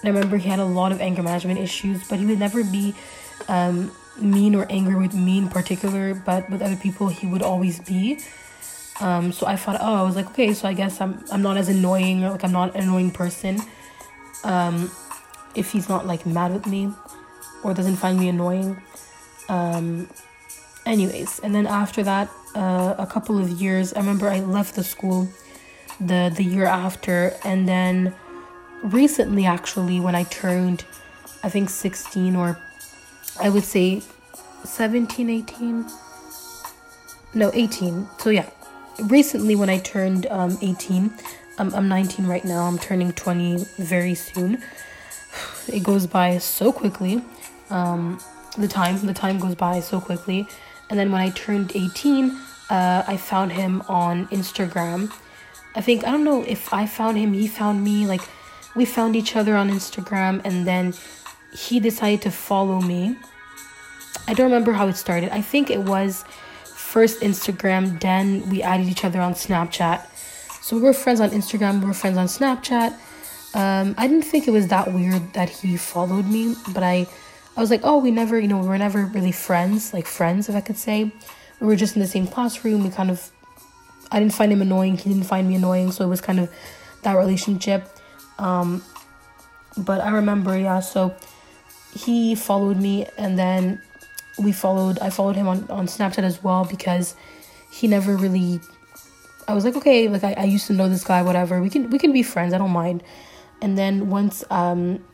and 0.00 0.04
i 0.04 0.08
remember 0.08 0.36
he 0.36 0.48
had 0.48 0.58
a 0.58 0.64
lot 0.64 0.92
of 0.92 1.00
anger 1.00 1.22
management 1.22 1.58
issues 1.58 2.06
but 2.08 2.18
he 2.18 2.26
would 2.26 2.38
never 2.38 2.62
be 2.64 2.94
um 3.48 3.90
mean 4.20 4.54
or 4.54 4.66
angry 4.70 4.96
with 4.96 5.14
me 5.14 5.38
in 5.38 5.48
particular 5.48 6.14
but 6.14 6.48
with 6.50 6.60
other 6.60 6.76
people 6.76 7.08
he 7.08 7.26
would 7.26 7.42
always 7.42 7.80
be 7.80 8.18
um 9.00 9.32
so 9.32 9.46
i 9.46 9.56
thought 9.56 9.76
oh 9.80 9.94
i 9.94 10.02
was 10.02 10.16
like 10.16 10.26
okay 10.26 10.52
so 10.52 10.68
i 10.68 10.74
guess 10.74 11.00
i'm 11.00 11.24
i'm 11.32 11.40
not 11.40 11.56
as 11.56 11.68
annoying 11.68 12.22
or 12.22 12.30
like 12.30 12.44
i'm 12.44 12.52
not 12.52 12.74
an 12.74 12.82
annoying 12.82 13.10
person 13.10 13.58
um, 14.44 14.90
if 15.54 15.72
he's 15.72 15.88
not 15.88 16.06
like 16.06 16.26
mad 16.26 16.52
with 16.52 16.66
me 16.66 16.92
or 17.62 17.74
doesn't 17.74 17.96
find 17.96 18.18
me 18.18 18.28
annoying. 18.28 18.80
Um, 19.48 20.08
anyways, 20.86 21.40
and 21.40 21.54
then 21.54 21.66
after 21.66 22.02
that, 22.02 22.30
uh, 22.54 22.94
a 22.98 23.06
couple 23.06 23.38
of 23.38 23.48
years, 23.48 23.92
I 23.92 24.00
remember 24.00 24.28
I 24.28 24.40
left 24.40 24.74
the 24.74 24.84
school 24.84 25.28
the 26.00 26.32
the 26.34 26.44
year 26.44 26.66
after, 26.66 27.34
and 27.44 27.68
then 27.68 28.14
recently, 28.82 29.46
actually, 29.46 30.00
when 30.00 30.14
I 30.14 30.24
turned, 30.24 30.84
I 31.42 31.48
think 31.48 31.70
16 31.70 32.36
or 32.36 32.58
I 33.40 33.48
would 33.48 33.64
say 33.64 34.02
17, 34.64 35.30
18. 35.30 35.86
No, 37.34 37.50
18. 37.54 38.08
So 38.18 38.30
yeah, 38.30 38.48
recently 39.04 39.54
when 39.54 39.70
I 39.70 39.78
turned 39.78 40.26
um, 40.30 40.58
18, 40.60 41.12
I'm, 41.58 41.74
I'm 41.74 41.88
19 41.88 42.26
right 42.26 42.44
now. 42.44 42.64
I'm 42.64 42.78
turning 42.78 43.12
20 43.12 43.64
very 43.78 44.14
soon. 44.14 44.62
It 45.68 45.84
goes 45.84 46.06
by 46.06 46.38
so 46.38 46.72
quickly. 46.72 47.22
Um, 47.68 48.18
the 48.58 48.66
time, 48.66 48.98
the 49.06 49.14
time 49.14 49.38
goes 49.38 49.54
by 49.54 49.78
so 49.78 50.00
quickly. 50.00 50.48
And 50.88 50.98
then 50.98 51.12
when 51.12 51.20
I 51.20 51.30
turned 51.30 51.70
18, 51.76 52.30
uh, 52.70 53.04
I 53.06 53.16
found 53.16 53.52
him 53.52 53.82
on 53.88 54.26
Instagram. 54.28 55.12
I 55.74 55.80
think, 55.80 56.04
I 56.04 56.10
don't 56.10 56.24
know 56.24 56.42
if 56.42 56.72
I 56.72 56.86
found 56.86 57.16
him, 57.16 57.32
he 57.32 57.46
found 57.46 57.84
me. 57.84 58.06
Like, 58.06 58.22
we 58.74 58.84
found 58.84 59.16
each 59.16 59.36
other 59.36 59.56
on 59.56 59.70
Instagram, 59.70 60.40
and 60.44 60.66
then 60.66 60.94
he 61.52 61.80
decided 61.80 62.22
to 62.22 62.30
follow 62.30 62.80
me. 62.80 63.16
I 64.28 64.34
don't 64.34 64.46
remember 64.46 64.72
how 64.72 64.88
it 64.88 64.96
started. 64.96 65.30
I 65.30 65.40
think 65.40 65.70
it 65.70 65.80
was 65.80 66.24
first 66.64 67.20
Instagram, 67.20 68.00
then 68.00 68.48
we 68.50 68.62
added 68.62 68.88
each 68.88 69.04
other 69.04 69.20
on 69.20 69.34
Snapchat. 69.34 70.06
So 70.62 70.76
we 70.76 70.82
were 70.82 70.92
friends 70.92 71.20
on 71.20 71.30
Instagram, 71.30 71.80
we 71.80 71.86
were 71.86 71.94
friends 71.94 72.18
on 72.18 72.26
Snapchat. 72.26 72.92
Um, 73.54 73.94
I 73.98 74.06
didn't 74.06 74.24
think 74.24 74.46
it 74.46 74.52
was 74.52 74.68
that 74.68 74.92
weird 74.92 75.32
that 75.32 75.48
he 75.48 75.76
followed 75.76 76.26
me, 76.26 76.54
but 76.72 76.82
I, 76.82 77.06
I 77.56 77.60
was 77.60 77.70
like, 77.70 77.80
oh, 77.82 77.98
we 77.98 78.10
never, 78.10 78.38
you 78.38 78.46
know, 78.48 78.58
we 78.58 78.68
were 78.68 78.78
never 78.78 79.06
really 79.06 79.32
friends, 79.32 79.92
like 79.92 80.06
friends, 80.06 80.48
if 80.48 80.54
I 80.54 80.60
could 80.60 80.76
say. 80.76 81.12
We 81.58 81.66
were 81.66 81.76
just 81.76 81.96
in 81.96 82.02
the 82.02 82.08
same 82.08 82.26
classroom. 82.26 82.84
We 82.84 82.90
kind 82.90 83.10
of, 83.10 83.30
I 84.10 84.18
didn't 84.20 84.34
find 84.34 84.52
him 84.52 84.62
annoying, 84.62 84.96
he 84.96 85.10
didn't 85.10 85.26
find 85.26 85.48
me 85.48 85.54
annoying, 85.54 85.92
so 85.92 86.04
it 86.04 86.08
was 86.08 86.20
kind 86.20 86.40
of 86.40 86.50
that 87.02 87.14
relationship. 87.14 87.88
Um, 88.38 88.82
but 89.76 90.00
I 90.00 90.10
remember, 90.10 90.58
yeah, 90.58 90.80
so 90.80 91.14
he 91.94 92.34
followed 92.34 92.76
me, 92.76 93.06
and 93.16 93.38
then 93.38 93.80
we 94.38 94.52
followed. 94.52 94.98
I 94.98 95.10
followed 95.10 95.36
him 95.36 95.48
on 95.48 95.68
on 95.70 95.86
Snapchat 95.86 96.22
as 96.22 96.42
well 96.42 96.64
because 96.64 97.14
he 97.72 97.86
never 97.86 98.16
really 98.16 98.60
I 99.50 99.54
was 99.54 99.64
like, 99.64 99.74
okay, 99.74 100.08
like 100.08 100.22
I, 100.22 100.34
I 100.34 100.44
used 100.44 100.68
to 100.68 100.72
know 100.72 100.88
this 100.88 101.02
guy, 101.02 101.22
whatever. 101.22 101.60
We 101.60 101.70
can 101.70 101.90
we 101.90 101.98
can 101.98 102.12
be 102.12 102.22
friends. 102.22 102.54
I 102.54 102.58
don't 102.58 102.70
mind. 102.70 103.02
And 103.60 103.76
then 103.76 104.08
once 104.08 104.44
um, 104.48 105.04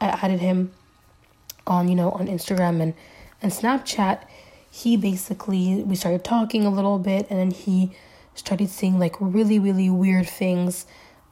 I 0.00 0.08
added 0.08 0.40
him 0.40 0.72
on, 1.68 1.88
you 1.88 1.94
know, 1.94 2.10
on 2.10 2.26
Instagram 2.26 2.82
and 2.82 2.94
and 3.40 3.52
Snapchat, 3.52 4.22
he 4.70 4.96
basically 4.96 5.84
we 5.84 5.94
started 5.94 6.24
talking 6.24 6.66
a 6.66 6.70
little 6.70 6.98
bit, 6.98 7.28
and 7.30 7.38
then 7.38 7.52
he 7.52 7.92
started 8.36 8.70
saying 8.70 8.98
like 8.98 9.16
really 9.20 9.58
really 9.58 9.90
weird 9.90 10.28
things. 10.28 10.86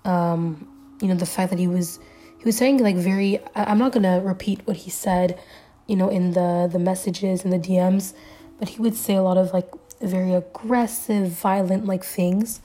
Um, 0.04 0.68
you 1.00 1.08
know, 1.08 1.14
the 1.14 1.26
fact 1.26 1.50
that 1.50 1.58
he 1.58 1.68
was 1.68 1.98
he 2.38 2.44
was 2.44 2.56
saying 2.56 2.78
like 2.78 2.96
very. 2.96 3.38
I, 3.54 3.64
I'm 3.64 3.78
not 3.78 3.92
gonna 3.92 4.20
repeat 4.20 4.60
what 4.66 4.76
he 4.76 4.90
said, 4.90 5.38
you 5.86 5.96
know, 5.96 6.08
in 6.08 6.32
the 6.32 6.68
the 6.70 6.78
messages 6.78 7.44
and 7.44 7.52
the 7.52 7.58
DMs, 7.58 8.14
but 8.58 8.68
he 8.70 8.80
would 8.80 8.96
say 8.96 9.14
a 9.14 9.22
lot 9.22 9.36
of 9.36 9.52
like 9.52 9.70
very 10.00 10.34
aggressive, 10.34 11.28
violent 11.28 11.86
like 11.86 12.04
things 12.04 12.60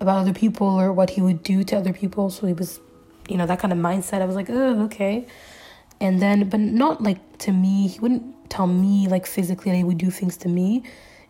about 0.00 0.18
other 0.18 0.32
people 0.32 0.66
or 0.66 0.92
what 0.92 1.10
he 1.10 1.20
would 1.20 1.42
do 1.42 1.62
to 1.64 1.76
other 1.76 1.92
people. 1.92 2.30
So 2.30 2.46
he 2.46 2.52
was, 2.52 2.80
you 3.28 3.36
know, 3.36 3.46
that 3.46 3.58
kind 3.58 3.72
of 3.72 3.78
mindset. 3.78 4.22
I 4.22 4.24
was 4.24 4.36
like, 4.36 4.48
oh, 4.48 4.84
okay. 4.84 5.26
And 6.00 6.20
then, 6.20 6.48
but 6.48 6.60
not 6.60 7.02
like 7.02 7.38
to 7.38 7.52
me. 7.52 7.88
He 7.88 8.00
wouldn't 8.00 8.50
tell 8.50 8.66
me 8.66 9.06
like 9.08 9.26
physically 9.26 9.70
that 9.70 9.76
he 9.76 9.84
would 9.84 9.98
do 9.98 10.10
things 10.10 10.36
to 10.38 10.48
me. 10.48 10.82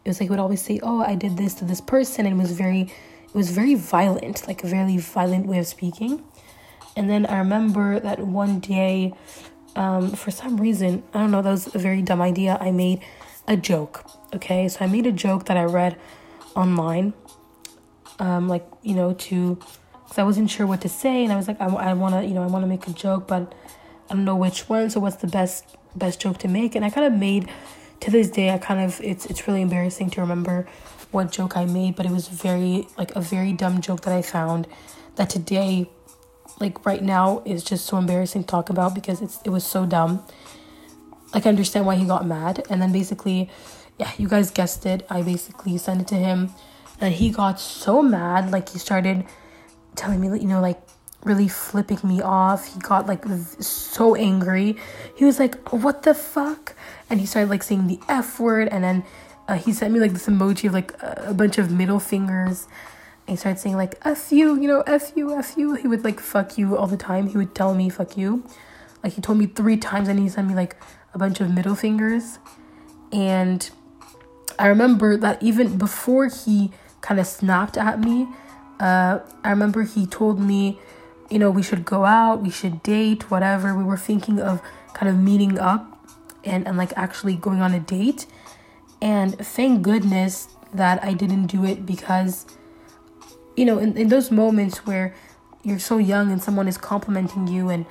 It 0.05 0.09
was 0.09 0.21
like 0.21 0.31
would 0.31 0.39
always 0.39 0.63
say, 0.63 0.81
"Oh, 0.83 1.01
I 1.03 1.15
did 1.15 1.37
this 1.37 1.55
to 1.57 1.65
this 1.65 1.81
person," 1.81 2.27
and 2.27 2.39
it 2.39 2.43
was 2.43 2.53
very, 2.53 2.83
it 2.83 3.35
was 3.35 3.51
very 3.51 3.75
violent, 3.75 4.47
like 4.49 4.65
a 4.65 4.67
very 4.67 4.97
violent 4.97 5.47
way 5.47 5.59
of 5.59 5.67
speaking. 5.67 6.23
And 6.97 7.09
then 7.09 7.27
I 7.27 7.39
remember 7.39 8.01
that 8.01 8.19
one 8.21 8.61
day, 8.61 9.13
um, 9.77 10.11
for 10.13 10.31
some 10.31 10.57
reason, 10.61 11.03
I 11.15 11.21
don't 11.21 11.31
know, 11.31 11.43
that 11.43 11.51
was 11.51 11.75
a 11.75 11.79
very 11.79 12.03
dumb 12.03 12.21
idea. 12.23 12.59
I 12.61 12.71
made 12.73 13.01
a 13.47 13.57
joke 13.57 14.05
Okay, 14.35 14.69
so 14.69 14.85
I 14.85 14.87
made 14.89 15.07
a 15.07 15.13
joke 15.13 15.47
that 15.47 15.57
I 15.57 15.65
read 15.65 15.97
online. 16.55 17.13
um, 18.19 18.49
like 18.49 18.67
you 18.83 18.95
know 18.95 19.13
to 19.15 19.59
because 20.05 20.19
I 20.19 20.23
wasn't 20.25 20.51
sure 20.51 20.67
what 20.67 20.81
to 20.83 20.89
say 20.89 21.25
and 21.25 21.33
I 21.33 21.37
was 21.37 21.49
like 21.49 21.61
I, 21.61 21.67
I 21.67 21.93
want 21.95 22.15
to 22.15 22.25
you 22.27 22.35
know 22.35 22.43
I 22.43 22.47
want 22.47 22.63
to 22.63 22.67
make 22.69 22.87
a 22.87 22.93
joke 22.93 23.27
but 23.27 23.55
I 24.11 24.15
don't 24.15 24.25
know 24.25 24.37
which 24.37 24.69
one 24.69 24.91
so 24.91 25.01
what's 25.01 25.17
the 25.17 25.27
best 25.27 25.77
best 25.97 26.21
joke 26.21 26.39
to 26.39 26.49
make 26.49 26.75
and 26.75 26.85
I 26.85 26.91
kind 26.91 27.07
of 27.07 27.19
made 27.19 27.49
to 28.01 28.11
this 28.11 28.31
day 28.31 28.51
I 28.51 28.59
kind 28.59 28.81
of 28.81 29.01
it's 29.01 29.27
it's 29.27 29.47
really 29.47 29.63
embarrassing 29.63 30.11
to 30.11 30.21
remember 30.21 30.67
what 31.11 31.33
joke 31.33 31.57
I 31.57 31.65
made 31.65 31.97
but 31.97 32.07
it 32.07 32.13
was 32.13 32.29
very 32.29 32.87
like 32.97 33.15
a 33.15 33.21
very 33.21 33.53
dumb 33.53 33.81
joke 33.81 34.03
that 34.03 34.13
I 34.13 34.23
found 34.23 34.67
that 35.17 35.29
today 35.31 35.89
like 36.61 36.85
right 36.87 37.03
now 37.03 37.43
is 37.45 37.65
just 37.65 37.87
so 37.87 37.97
embarrassing 37.97 38.43
to 38.43 38.47
talk 38.47 38.71
about 38.71 38.95
because 38.95 39.21
it's 39.23 39.41
it 39.45 39.51
was 39.51 39.65
so 39.65 39.87
dumb. 39.87 40.23
Like 41.33 41.47
I 41.47 41.49
understand 41.49 41.87
why 41.87 41.97
he 41.97 42.05
got 42.05 42.27
mad 42.27 42.63
and 42.71 42.81
then 42.83 42.93
basically 42.93 43.51
yeah 43.99 44.11
you 44.19 44.29
guys 44.29 44.51
guessed 44.51 44.87
it. 44.87 45.07
I 45.11 45.23
basically 45.23 45.77
sent 45.79 46.03
it 46.03 46.09
to 46.09 46.17
him 46.17 46.51
and 47.01 47.15
he 47.15 47.31
got 47.31 47.59
so 47.59 48.03
mad 48.03 48.51
like 48.51 48.69
he 48.69 48.79
started 48.79 49.25
telling 49.97 50.21
me 50.21 50.29
you 50.39 50.47
know 50.47 50.61
like 50.61 50.81
really 51.25 51.49
flipping 51.49 51.99
me 52.05 52.21
off. 52.23 52.73
He 52.73 52.81
got 52.81 53.07
like 53.07 53.25
so 53.61 54.15
angry. 54.15 54.77
He 55.17 55.25
was 55.25 55.39
like 55.39 55.73
what 55.73 56.03
the 56.03 56.15
fuck? 56.15 56.75
And 57.09 57.21
he 57.21 57.27
started 57.27 57.51
like 57.51 57.63
saying 57.63 57.87
the 57.87 58.01
f 58.09 58.41
word. 58.41 58.69
And 58.69 58.85
then 58.85 59.05
uh, 59.49 59.55
he 59.55 59.73
sent 59.73 59.93
me 59.93 60.01
like 60.01 60.13
this 60.13 60.27
emoji 60.27 60.69
of 60.69 60.75
like 60.75 60.95
a 61.03 61.35
bunch 61.35 61.59
of 61.59 61.71
middle 61.71 62.01
fingers. 62.01 62.67
And 63.27 63.37
he 63.37 63.37
started 63.37 63.61
saying 63.61 63.77
like 63.77 63.95
f 64.05 64.33
you 64.33 64.61
you 64.61 64.69
know 64.69 64.83
f 64.83 65.13
you 65.17 65.37
f 65.37 65.57
you. 65.57 65.75
He 65.75 65.89
would 65.89 66.05
like 66.05 66.21
fuck 66.21 66.57
you 66.59 66.77
all 66.77 66.87
the 66.87 66.97
time. 66.97 67.27
He 67.29 67.37
would 67.37 67.55
tell 67.55 67.75
me 67.75 67.89
fuck 67.89 68.17
you. 68.17 68.45
Like 69.03 69.15
he 69.15 69.21
told 69.21 69.39
me 69.39 69.47
three 69.47 69.77
times 69.77 70.09
and 70.09 70.19
he 70.19 70.29
sent 70.29 70.49
me 70.49 70.55
like 70.55 70.77
a 71.15 71.19
bunch 71.19 71.41
of 71.41 71.53
middle 71.53 71.75
fingers. 71.75 72.39
And 73.13 73.69
i 74.59 74.67
remember 74.67 75.17
that 75.17 75.43
even 75.43 75.79
before 75.79 76.29
he 76.29 76.71
kind 77.01 77.21
of 77.21 77.27
snapped 77.27 77.77
at 77.77 78.01
me. 78.01 78.29
Uh, 78.79 79.21
I 79.45 79.51
remember 79.51 79.83
he 79.83 80.07
told 80.07 80.41
me, 80.41 80.79
you 81.31 81.39
know, 81.39 81.51
we 81.51 81.63
should 81.63 81.85
go 81.85 82.05
out, 82.05 82.43
we 82.43 82.51
should 82.51 82.83
date, 82.83 83.31
whatever. 83.31 83.75
We 83.75 83.85
were 83.85 83.97
thinking 83.97 84.41
of 84.41 84.61
kind 84.93 85.09
of 85.09 85.17
meeting 85.17 85.59
up 85.59 85.99
and, 86.45 86.67
and 86.67 86.77
like 86.77 86.93
actually 86.97 87.37
going 87.37 87.63
on 87.63 87.73
a 87.73 87.81
date. 87.81 88.27
And 89.01 89.39
thank 89.39 89.83
goodness 89.83 90.49
that 90.75 91.03
I 91.03 91.15
didn't 91.15 91.47
do 91.47 91.65
it 91.65 91.87
because, 91.87 92.47
you 93.57 93.65
know, 93.65 93.79
in, 93.79 93.97
in 93.97 94.09
those 94.09 94.31
moments 94.31 94.87
where 94.87 95.15
you're 95.63 95.79
so 95.79 95.99
young 95.99 96.31
and 96.33 96.43
someone 96.43 96.69
is 96.69 96.79
complimenting 96.79 97.47
you 97.47 97.69
and 97.69 97.87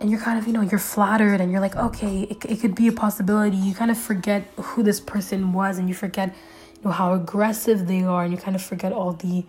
and 0.00 0.10
you're 0.10 0.20
kind 0.20 0.38
of 0.38 0.46
you 0.46 0.52
know 0.54 0.62
you're 0.62 0.78
flattered 0.78 1.40
and 1.40 1.52
you're 1.52 1.60
like 1.60 1.76
okay 1.76 2.22
it, 2.22 2.42
it 2.46 2.60
could 2.60 2.74
be 2.74 2.88
a 2.88 2.92
possibility 2.92 3.56
you 3.56 3.74
kind 3.74 3.90
of 3.90 3.98
forget 3.98 4.50
who 4.56 4.82
this 4.82 4.98
person 4.98 5.52
was 5.52 5.76
and 5.76 5.88
you 5.88 5.94
forget 5.94 6.34
you 6.76 6.84
know 6.84 6.90
how 6.90 7.12
aggressive 7.12 7.86
they 7.86 8.02
are 8.02 8.24
and 8.24 8.32
you 8.32 8.38
kind 8.38 8.56
of 8.56 8.62
forget 8.62 8.92
all 8.92 9.12
the 9.12 9.44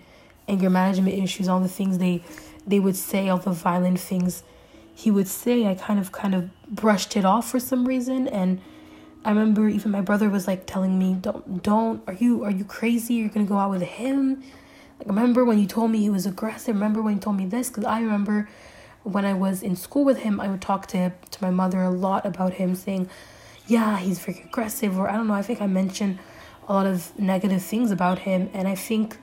anger 0.50 0.70
management 0.70 1.18
issues 1.18 1.48
all 1.48 1.62
the 1.62 1.70
things 1.70 1.98
they 1.98 2.22
they 2.66 2.80
would 2.80 2.96
say 2.96 3.30
all 3.30 3.38
the 3.38 3.52
violent 3.52 4.00
things 4.00 4.44
he 4.94 5.10
would 5.12 5.28
say. 5.28 5.68
I 5.68 5.76
kind 5.76 6.00
of 6.00 6.12
kind 6.12 6.36
of 6.36 6.50
brushed 6.68 7.16
it 7.16 7.26
off 7.26 7.50
for 7.50 7.60
some 7.60 7.88
reason. 7.88 8.28
And 8.28 8.62
i 9.24 9.30
remember 9.30 9.70
even 9.70 9.92
my 9.92 10.02
brother 10.02 10.30
was 10.30 10.48
like 10.48 10.66
telling 10.66 10.98
me 10.98 11.14
don't 11.14 11.62
don't 11.62 12.02
are 12.08 12.14
you 12.14 12.44
are 12.44 12.52
you 12.52 12.66
crazy? 12.66 13.16
You're 13.16 13.30
gonna 13.30 13.46
go 13.46 13.58
out 13.58 13.72
with 13.72 13.84
him? 13.84 14.44
Like 15.00 15.08
remember 15.08 15.46
when 15.46 15.60
you 15.60 15.68
told 15.68 15.92
me 15.92 16.00
he 16.00 16.10
was 16.10 16.26
aggressive? 16.26 16.76
Remember 16.76 17.02
when 17.02 17.16
you 17.16 17.20
told 17.20 17.38
me 17.38 17.46
this? 17.46 17.70
Because 17.70 17.86
i 17.86 18.00
remember 18.00 18.50
when 19.04 19.26
i 19.26 19.34
was 19.34 19.64
in 19.64 19.76
school 19.76 20.06
with 20.06 20.20
him 20.20 20.40
i 20.40 20.48
would 20.48 20.62
talk 20.62 20.86
to 20.86 21.12
to 21.32 21.44
my 21.44 21.50
mother 21.50 21.82
a 21.82 21.90
lot 21.90 22.24
about 22.24 22.54
him 22.54 22.76
saying 22.76 23.10
yeah 23.66 23.98
he's 23.98 24.20
very 24.20 24.44
aggressive 24.46 24.96
or 24.96 25.10
i 25.10 25.14
don't 25.14 25.28
know 25.28 25.34
i 25.34 25.42
think 25.42 25.60
i 25.60 25.66
mentioned 25.66 26.20
a 26.68 26.74
lot 26.74 26.86
of 26.86 27.18
negative 27.20 27.62
things 27.62 27.92
about 27.92 28.20
him. 28.20 28.50
And 28.54 28.68
I 28.68 28.76
think 28.76 29.18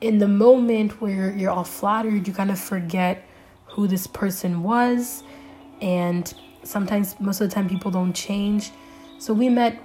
in 0.00 0.18
the 0.18 0.28
moment 0.28 1.00
where 1.00 1.30
you're 1.36 1.50
all 1.50 1.64
flattered, 1.64 2.26
you 2.26 2.34
kind 2.34 2.50
of 2.50 2.58
forget 2.58 3.26
who 3.66 3.86
this 3.86 4.06
person 4.06 4.62
was. 4.62 5.22
And 5.80 6.32
sometimes, 6.62 7.18
most 7.20 7.40
of 7.40 7.48
the 7.48 7.54
time, 7.54 7.68
people 7.68 7.90
don't 7.90 8.14
change. 8.14 8.70
So 9.18 9.34
we 9.34 9.48
met. 9.48 9.80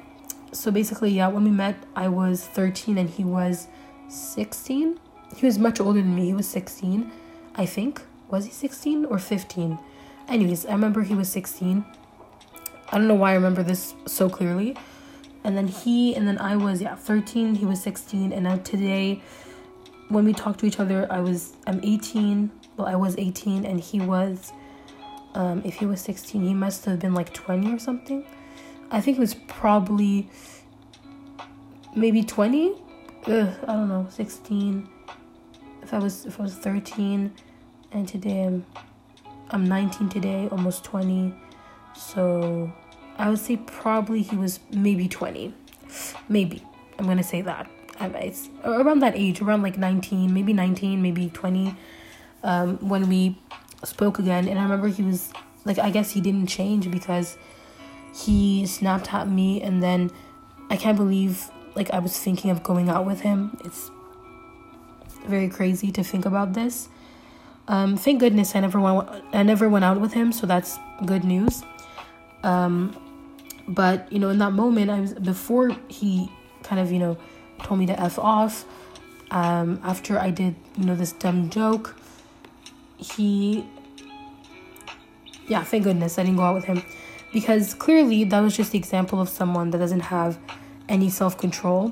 So 0.51 0.71
basically, 0.71 1.11
yeah, 1.11 1.27
when 1.27 1.43
we 1.43 1.51
met, 1.51 1.75
I 1.95 2.07
was 2.07 2.45
13 2.45 2.97
and 2.97 3.09
he 3.09 3.23
was 3.23 3.67
16. 4.07 4.99
He 5.35 5.45
was 5.45 5.59
much 5.59 5.81
older 5.81 6.01
than 6.01 6.15
me. 6.15 6.27
He 6.27 6.33
was 6.33 6.47
16, 6.47 7.11
I 7.55 7.65
think. 7.65 8.01
Was 8.29 8.45
he 8.45 8.51
16 8.51 9.05
or 9.05 9.19
15? 9.19 9.77
Anyways, 10.29 10.65
I 10.65 10.71
remember 10.71 11.03
he 11.03 11.13
was 11.13 11.29
16. 11.29 11.83
I 12.89 12.97
don't 12.97 13.07
know 13.07 13.15
why 13.15 13.31
I 13.31 13.33
remember 13.33 13.63
this 13.63 13.95
so 14.05 14.29
clearly 14.29 14.77
and 15.45 15.55
then 15.55 15.67
he 15.67 16.15
and 16.15 16.27
then 16.27 16.37
I 16.39 16.57
was 16.57 16.81
yeah 16.81 16.95
13 16.95 17.55
he 17.55 17.65
was 17.65 17.81
16 17.81 18.33
and 18.33 18.43
now 18.43 18.57
today 18.57 19.21
when 20.09 20.25
we 20.25 20.33
talked 20.33 20.59
to 20.59 20.65
each 20.65 20.79
other 20.79 21.07
I 21.11 21.19
was 21.19 21.53
I'm 21.67 21.79
18 21.83 22.51
well 22.77 22.87
I 22.87 22.95
was 22.95 23.15
18 23.17 23.65
and 23.65 23.79
he 23.79 23.99
was 23.99 24.53
um 25.33 25.61
if 25.65 25.75
he 25.75 25.85
was 25.85 26.01
16 26.01 26.45
he 26.45 26.53
must 26.53 26.85
have 26.85 26.99
been 26.99 27.13
like 27.13 27.33
20 27.33 27.73
or 27.73 27.79
something 27.79 28.25
I 28.91 29.01
think 29.01 29.17
it 29.17 29.21
was 29.21 29.35
probably 29.47 30.29
maybe 31.95 32.23
20 32.23 32.73
Ugh, 33.27 33.49
I 33.63 33.73
don't 33.73 33.89
know 33.89 34.07
16 34.09 34.87
if 35.81 35.93
I 35.93 35.99
was 35.99 36.25
if 36.25 36.39
I 36.39 36.43
was 36.43 36.55
13 36.55 37.31
and 37.91 38.07
today 38.07 38.43
I'm 38.43 38.65
I'm 39.49 39.67
19 39.67 40.09
today 40.09 40.47
almost 40.51 40.83
20 40.83 41.33
so 41.95 42.71
I 43.17 43.29
would 43.29 43.39
say 43.39 43.57
probably 43.57 44.21
he 44.21 44.35
was 44.35 44.59
maybe 44.71 45.07
20. 45.07 45.53
Maybe. 46.27 46.63
I'm 46.99 47.05
going 47.05 47.17
to 47.17 47.23
say 47.23 47.41
that. 47.41 47.69
It's 47.99 48.49
around 48.63 48.99
that 48.99 49.15
age, 49.15 49.41
around 49.41 49.61
like 49.61 49.77
19, 49.77 50.33
maybe 50.33 50.53
19, 50.53 51.01
maybe 51.01 51.29
20, 51.29 51.75
um, 52.43 52.77
when 52.87 53.07
we 53.09 53.37
spoke 53.83 54.19
again. 54.19 54.47
And 54.47 54.59
I 54.59 54.63
remember 54.63 54.87
he 54.87 55.03
was 55.03 55.31
like, 55.63 55.79
I 55.79 55.89
guess 55.89 56.11
he 56.11 56.21
didn't 56.21 56.47
change 56.47 56.89
because 56.91 57.37
he 58.13 58.65
snapped 58.65 59.13
at 59.13 59.27
me. 59.27 59.61
And 59.61 59.81
then 59.81 60.11
I 60.69 60.77
can't 60.77 60.97
believe 60.97 61.49
like 61.75 61.91
I 61.91 61.99
was 61.99 62.17
thinking 62.17 62.51
of 62.51 62.63
going 62.63 62.89
out 62.89 63.05
with 63.05 63.21
him. 63.21 63.57
It's 63.63 63.91
very 65.27 65.49
crazy 65.49 65.91
to 65.91 66.03
think 66.03 66.25
about 66.25 66.53
this. 66.53 66.89
Um, 67.67 67.97
thank 67.97 68.19
goodness 68.19 68.55
I 68.55 68.59
never 68.59 68.79
went 68.79 69.09
I 69.33 69.43
never 69.43 69.67
went 69.67 69.85
out 69.85 69.99
with 69.99 70.13
him, 70.13 70.31
so 70.31 70.45
that's 70.45 70.77
good 71.05 71.23
news. 71.23 71.63
Um, 72.43 72.95
but 73.67 74.11
you 74.11 74.19
know, 74.19 74.29
in 74.29 74.37
that 74.37 74.53
moment, 74.53 74.91
I 74.91 74.99
was 74.99 75.13
before 75.13 75.75
he 75.87 76.31
kind 76.63 76.79
of 76.79 76.91
you 76.91 76.99
know 76.99 77.17
told 77.63 77.79
me 77.79 77.85
to 77.87 77.99
f 77.99 78.19
off. 78.19 78.65
Um, 79.31 79.79
after 79.83 80.19
I 80.19 80.29
did 80.29 80.55
you 80.77 80.85
know 80.85 80.95
this 80.95 81.11
dumb 81.11 81.49
joke, 81.49 81.95
he 82.97 83.65
yeah, 85.47 85.63
thank 85.63 85.83
goodness 85.83 86.17
I 86.17 86.23
didn't 86.23 86.37
go 86.37 86.43
out 86.43 86.55
with 86.55 86.65
him 86.65 86.83
because 87.33 87.73
clearly 87.73 88.23
that 88.23 88.39
was 88.39 88.55
just 88.55 88.71
the 88.71 88.77
example 88.77 89.19
of 89.19 89.29
someone 89.29 89.71
that 89.71 89.77
doesn't 89.77 90.01
have 90.01 90.37
any 90.89 91.09
self 91.09 91.37
control 91.37 91.89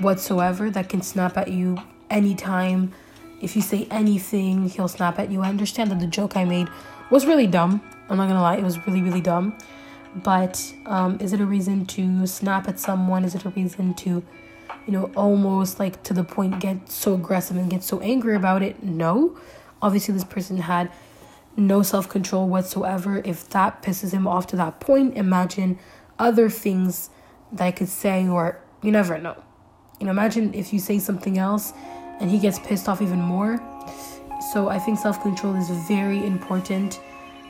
whatsoever 0.00 0.70
that 0.70 0.88
can 0.88 1.02
snap 1.02 1.36
at 1.36 1.48
you 1.48 1.78
anytime. 2.10 2.92
If 3.40 3.56
you 3.56 3.62
say 3.62 3.86
anything, 3.90 4.68
he'll 4.68 4.88
snap 4.88 5.18
at 5.18 5.30
you. 5.30 5.42
I 5.42 5.48
understand 5.48 5.90
that 5.90 6.00
the 6.00 6.06
joke 6.06 6.36
I 6.36 6.44
made 6.44 6.68
was 7.10 7.26
really 7.26 7.46
dumb. 7.46 7.82
I'm 8.08 8.16
not 8.16 8.28
gonna 8.28 8.40
lie, 8.40 8.56
it 8.56 8.64
was 8.64 8.86
really, 8.86 9.02
really 9.02 9.20
dumb. 9.20 9.56
But 10.22 10.72
um, 10.86 11.18
is 11.20 11.32
it 11.32 11.40
a 11.40 11.46
reason 11.46 11.86
to 11.86 12.26
snap 12.26 12.68
at 12.68 12.78
someone? 12.78 13.24
Is 13.24 13.34
it 13.34 13.44
a 13.44 13.50
reason 13.50 13.94
to, 13.94 14.22
you 14.86 14.92
know, 14.92 15.10
almost 15.16 15.78
like 15.78 16.02
to 16.04 16.14
the 16.14 16.24
point 16.24 16.60
get 16.60 16.90
so 16.90 17.14
aggressive 17.14 17.56
and 17.56 17.70
get 17.70 17.82
so 17.82 18.00
angry 18.00 18.36
about 18.36 18.62
it? 18.62 18.82
No. 18.82 19.36
Obviously, 19.80 20.14
this 20.14 20.24
person 20.24 20.58
had 20.58 20.90
no 21.56 21.82
self 21.82 22.08
control 22.08 22.48
whatsoever. 22.48 23.22
If 23.24 23.48
that 23.50 23.82
pisses 23.82 24.12
him 24.12 24.26
off 24.26 24.46
to 24.48 24.56
that 24.56 24.80
point, 24.80 25.16
imagine 25.16 25.78
other 26.18 26.48
things 26.48 27.10
that 27.52 27.64
I 27.64 27.70
could 27.70 27.88
say, 27.88 28.26
or 28.26 28.60
you 28.82 28.90
never 28.90 29.18
know. 29.18 29.42
You 30.00 30.06
know, 30.06 30.12
imagine 30.12 30.54
if 30.54 30.72
you 30.72 30.78
say 30.78 30.98
something 30.98 31.38
else 31.38 31.72
and 32.20 32.30
he 32.30 32.38
gets 32.38 32.58
pissed 32.58 32.88
off 32.88 33.00
even 33.00 33.20
more. 33.20 33.60
So 34.52 34.68
I 34.68 34.78
think 34.78 34.98
self 34.98 35.22
control 35.22 35.54
is 35.56 35.68
very 35.88 36.24
important 36.24 37.00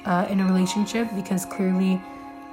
uh, 0.04 0.26
in 0.28 0.40
a 0.40 0.44
relationship 0.44 1.08
because 1.14 1.44
clearly 1.44 2.00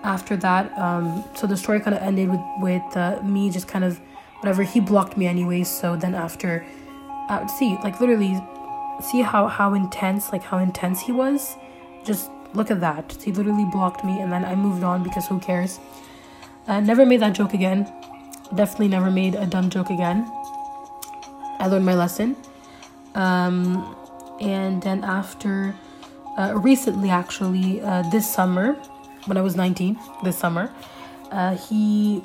after 0.04 0.36
that 0.36 0.76
um 0.80 1.24
so 1.36 1.46
the 1.46 1.56
story 1.56 1.80
kind 1.80 1.96
of 1.96 2.02
ended 2.02 2.30
with 2.30 2.40
with 2.60 2.98
uh, 2.98 3.22
me 3.22 3.52
just 3.52 3.68
kind 3.68 3.84
of 3.84 4.00
whatever 4.42 4.64
he 4.64 4.80
blocked 4.80 5.18
me 5.18 5.28
anyways 5.28 5.70
so 5.70 5.96
then 5.96 6.14
after 6.14 6.66
uh, 7.30 7.48
see 7.48 7.78
like 7.84 8.00
literally 8.02 8.42
see 9.02 9.22
how 9.22 9.48
how 9.48 9.74
intense 9.74 10.32
like 10.32 10.44
how 10.44 10.58
intense 10.58 11.02
he 11.02 11.12
was? 11.12 11.56
Just 12.04 12.30
look 12.54 12.70
at 12.70 12.82
that. 12.82 13.18
He 13.24 13.32
literally 13.32 13.66
blocked 13.66 14.04
me 14.04 14.20
and 14.20 14.32
then 14.32 14.44
i 14.44 14.56
moved 14.56 14.84
on 14.84 15.04
because 15.04 15.28
who 15.28 15.40
cares? 15.40 15.80
Uh, 16.68 16.80
never 16.80 17.06
made 17.06 17.22
that 17.22 17.34
joke 17.34 17.54
again. 17.54 17.92
Definitely 18.54 18.90
never 18.90 19.10
made 19.10 19.36
a 19.36 19.46
dumb 19.46 19.70
joke 19.70 19.90
again. 19.90 20.30
I 21.60 21.68
learned 21.68 21.86
my 21.86 21.96
lesson. 21.96 22.36
Um 23.16 23.96
and 24.40 24.82
then 24.82 25.04
after 25.04 25.76
uh, 26.38 26.54
recently 26.56 27.10
actually 27.10 27.82
uh, 27.82 28.02
this 28.10 28.28
summer 28.28 28.74
when 29.26 29.38
I 29.38 29.42
was 29.42 29.56
19 29.56 30.00
this 30.24 30.38
summer, 30.38 30.74
uh, 31.30 31.56
he 31.56 32.24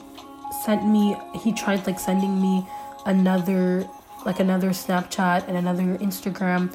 sent 0.64 0.86
me, 0.86 1.16
he 1.34 1.52
tried 1.52 1.86
like 1.86 1.98
sending 1.98 2.40
me 2.40 2.66
another 3.04 3.88
like 4.24 4.40
another 4.40 4.70
Snapchat 4.70 5.46
and 5.46 5.56
another 5.56 5.96
Instagram, 5.98 6.74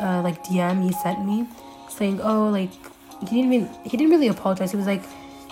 uh, 0.00 0.22
like 0.22 0.44
DM 0.44 0.84
he 0.84 0.92
sent 0.92 1.24
me, 1.24 1.46
saying, 1.88 2.20
"Oh, 2.22 2.48
like 2.48 2.70
he 3.20 3.26
didn't 3.26 3.52
even 3.52 3.68
he 3.84 3.96
didn't 3.96 4.10
really 4.10 4.28
apologize. 4.28 4.70
He 4.70 4.76
was 4.76 4.86
like, 4.86 5.02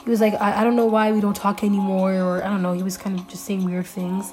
he 0.04 0.11
was 0.11 0.20
like, 0.20 0.35
I, 0.35 0.61
I 0.61 0.64
don't 0.64 0.76
know 0.76 0.87
why 0.87 1.11
we 1.12 1.20
don't 1.20 1.35
talk 1.35 1.64
anymore, 1.64 2.14
or 2.14 2.44
I 2.44 2.48
don't 2.48 2.62
know. 2.62 2.72
He 2.72 2.82
was 2.82 2.96
kind 2.96 3.18
of 3.18 3.26
just 3.28 3.44
saying 3.44 3.64
weird 3.64 3.87
things, 3.87 4.32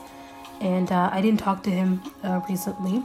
and 0.62 0.92
uh, 0.92 1.10
I 1.12 1.22
didn't 1.22 1.40
talk 1.40 1.64
to 1.64 1.72
him 1.72 2.02
uh, 2.24 2.42
recently. 2.48 3.04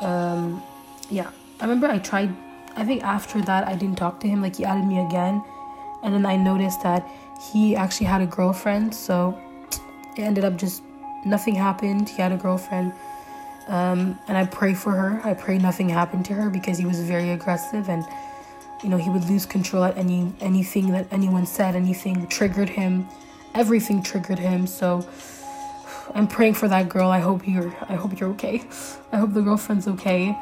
Um, 0.00 0.62
yeah, 1.10 1.30
I 1.60 1.64
remember 1.64 1.86
I 1.86 1.98
tried. 1.98 2.34
I 2.74 2.84
think 2.84 3.02
after 3.02 3.42
that 3.42 3.66
I 3.68 3.74
didn't 3.74 3.98
talk 3.98 4.20
to 4.20 4.28
him. 4.28 4.40
Like 4.40 4.56
he 4.56 4.64
added 4.64 4.86
me 4.86 4.98
again, 5.00 5.44
and 6.02 6.14
then 6.14 6.26
I 6.26 6.36
noticed 6.36 6.82
that 6.82 7.08
he 7.52 7.76
actually 7.76 8.06
had 8.06 8.20
a 8.20 8.26
girlfriend. 8.26 8.94
So 8.94 9.38
it 10.16 10.22
ended 10.22 10.44
up 10.44 10.56
just 10.56 10.82
nothing 11.24 11.54
happened. 11.54 12.08
He 12.08 12.20
had 12.20 12.32
a 12.32 12.36
girlfriend. 12.36 12.92
Um, 13.68 14.18
and 14.28 14.36
I 14.36 14.46
pray 14.46 14.74
for 14.74 14.92
her. 14.92 15.20
I 15.24 15.34
pray 15.34 15.58
nothing 15.58 15.88
happened 15.88 16.24
to 16.26 16.34
her 16.34 16.50
because 16.50 16.78
he 16.78 16.86
was 16.86 17.00
very 17.00 17.30
aggressive 17.30 17.88
and 17.88 18.04
you 18.82 18.88
know 18.88 18.96
he 18.96 19.10
would 19.10 19.24
lose 19.24 19.44
control 19.44 19.84
at 19.84 19.98
any 19.98 20.32
anything 20.40 20.92
that 20.92 21.06
anyone 21.10 21.46
said. 21.46 21.74
Anything 21.74 22.26
triggered 22.28 22.68
him. 22.68 23.08
Everything 23.54 24.02
triggered 24.02 24.38
him. 24.38 24.66
So 24.66 25.06
I'm 26.14 26.26
praying 26.26 26.54
for 26.54 26.68
that 26.68 26.88
girl. 26.88 27.10
I 27.10 27.18
hope 27.18 27.46
you're. 27.46 27.74
I 27.88 27.94
hope 27.94 28.18
you're 28.18 28.30
okay. 28.30 28.62
I 29.12 29.18
hope 29.18 29.34
the 29.34 29.42
girlfriend's 29.42 29.88
okay. 29.88 30.36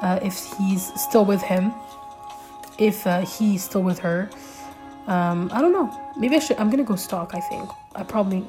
Uh, 0.00 0.20
if 0.22 0.38
he's 0.58 0.92
still 1.00 1.24
with 1.24 1.42
him, 1.42 1.72
if 2.78 3.04
uh, 3.06 3.20
he's 3.20 3.64
still 3.64 3.82
with 3.82 3.98
her, 4.00 4.30
um, 5.08 5.50
I 5.52 5.60
don't 5.60 5.72
know. 5.72 5.90
Maybe 6.16 6.36
I 6.36 6.38
should. 6.38 6.58
I'm 6.58 6.70
gonna 6.70 6.84
go 6.84 6.96
stalk. 6.96 7.34
I 7.34 7.40
think 7.40 7.68
I 7.96 8.04
probably 8.04 8.46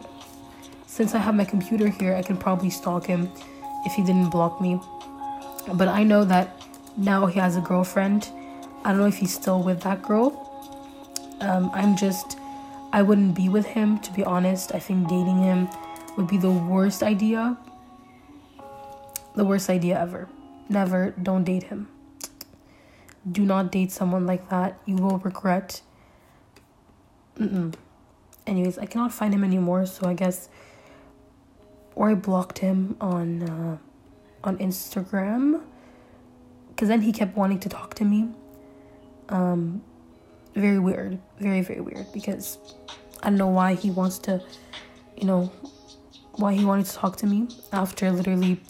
since 0.89 1.13
I 1.13 1.19
have 1.19 1.35
my 1.35 1.45
computer 1.45 1.87
here, 1.87 2.15
I 2.15 2.23
can 2.23 2.35
probably 2.35 2.69
stalk 2.71 3.05
him 3.05 3.31
if 3.85 3.93
he 3.93 4.03
didn't 4.03 4.31
block 4.31 4.59
me. 4.59 4.81
But 5.73 5.87
I 5.87 6.03
know 6.03 6.25
that 6.25 6.61
now 6.97 7.27
he 7.27 7.39
has 7.39 7.55
a 7.55 7.61
girlfriend. 7.61 8.27
I 8.83 8.89
don't 8.91 8.99
know 8.99 9.07
if 9.07 9.17
he's 9.17 9.33
still 9.33 9.61
with 9.61 9.81
that 9.83 10.01
girl. 10.01 10.27
Um, 11.41 11.69
I'm 11.73 11.95
just, 11.95 12.37
I 12.91 13.03
wouldn't 13.03 13.35
be 13.35 13.49
with 13.49 13.65
him, 13.67 13.99
to 13.99 14.11
be 14.11 14.23
honest. 14.23 14.73
I 14.73 14.79
think 14.79 15.07
dating 15.07 15.43
him 15.43 15.69
would 16.17 16.27
be 16.27 16.37
the 16.37 16.51
worst 16.51 17.03
idea. 17.03 17.55
The 19.35 19.45
worst 19.45 19.69
idea 19.69 20.01
ever. 20.01 20.27
Never, 20.69 21.11
don't 21.11 21.43
date 21.43 21.63
him. 21.63 21.87
Do 23.31 23.45
not 23.45 23.71
date 23.71 23.91
someone 23.91 24.25
like 24.25 24.49
that. 24.49 24.79
You 24.85 24.95
will 24.95 25.19
regret. 25.19 25.81
Anyways, 28.47 28.77
I 28.77 28.85
cannot 28.85 29.13
find 29.13 29.33
him 29.33 29.43
anymore, 29.43 29.85
so 29.85 30.07
I 30.07 30.13
guess 30.13 30.49
or 31.95 32.09
I 32.09 32.13
blocked 32.15 32.59
him 32.59 32.95
on 33.01 33.43
uh, 33.43 33.77
on 34.43 34.57
Instagram 34.57 35.61
because 36.69 36.87
then 36.87 37.01
he 37.01 37.11
kept 37.11 37.35
wanting 37.35 37.59
to 37.59 37.69
talk 37.69 37.93
to 37.95 38.05
me. 38.05 38.29
Um, 39.29 39.81
very 40.55 40.79
weird, 40.79 41.19
very 41.39 41.61
very 41.61 41.81
weird 41.81 42.11
because 42.13 42.57
I 43.21 43.29
don't 43.29 43.37
know 43.37 43.47
why 43.47 43.75
he 43.75 43.91
wants 43.91 44.17
to, 44.19 44.41
you 45.17 45.25
know, 45.25 45.51
why 46.33 46.53
he 46.53 46.63
wanted 46.65 46.85
to 46.85 46.93
talk 46.93 47.17
to 47.17 47.27
me 47.27 47.49
after 47.73 48.09
literally 48.11 48.61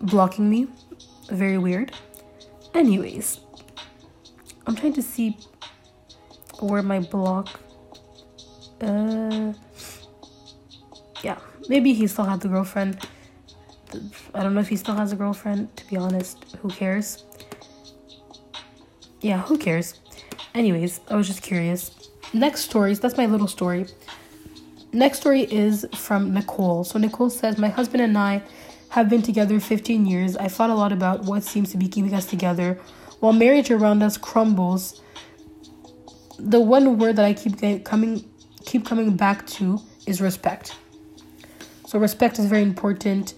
blocking 0.00 0.48
me. 0.48 0.68
Very 1.30 1.58
weird. 1.58 1.92
Anyways, 2.74 3.40
I'm 4.66 4.76
trying 4.76 4.92
to 4.94 5.02
see 5.02 5.38
where 6.62 6.82
my 6.82 7.00
block. 7.00 7.60
Uh, 8.80 9.52
yeah 11.22 11.38
maybe 11.70 11.94
he 11.94 12.06
still 12.08 12.24
had 12.24 12.40
the 12.40 12.48
girlfriend. 12.48 12.98
I 14.34 14.42
don't 14.42 14.54
know 14.54 14.60
if 14.60 14.68
he 14.68 14.76
still 14.76 14.96
has 14.96 15.12
a 15.12 15.16
girlfriend, 15.16 15.74
to 15.76 15.86
be 15.86 15.96
honest. 15.96 16.44
Who 16.60 16.68
cares? 16.68 17.24
Yeah, 19.20 19.40
who 19.42 19.56
cares? 19.56 20.00
Anyways, 20.54 21.00
I 21.08 21.14
was 21.14 21.28
just 21.28 21.42
curious. 21.42 22.10
Next 22.32 22.62
stories, 22.62 23.00
that's 23.00 23.16
my 23.16 23.26
little 23.26 23.46
story. 23.46 23.86
Next 24.92 25.20
story 25.20 25.42
is 25.42 25.86
from 25.94 26.34
Nicole. 26.34 26.82
So 26.84 26.98
Nicole 26.98 27.30
says, 27.30 27.56
My 27.56 27.68
husband 27.68 28.02
and 28.02 28.18
I 28.18 28.42
have 28.90 29.08
been 29.08 29.22
together 29.22 29.60
15 29.60 30.06
years. 30.06 30.36
I 30.36 30.48
thought 30.48 30.70
a 30.70 30.74
lot 30.74 30.92
about 30.92 31.24
what 31.24 31.44
seems 31.44 31.70
to 31.70 31.76
be 31.76 31.86
keeping 31.86 32.14
us 32.14 32.26
together. 32.26 32.80
While 33.20 33.32
marriage 33.32 33.70
around 33.70 34.02
us 34.02 34.16
crumbles, 34.16 35.00
the 36.48 36.60
one 36.60 36.98
word 36.98 37.16
that 37.16 37.24
I 37.24 37.34
keep 37.34 37.84
coming 37.84 38.28
keep 38.64 38.86
coming 38.86 39.16
back 39.16 39.46
to 39.46 39.80
is 40.06 40.20
respect. 40.20 40.76
So 41.86 41.98
respect 41.98 42.38
is 42.38 42.46
very 42.46 42.62
important. 42.62 43.34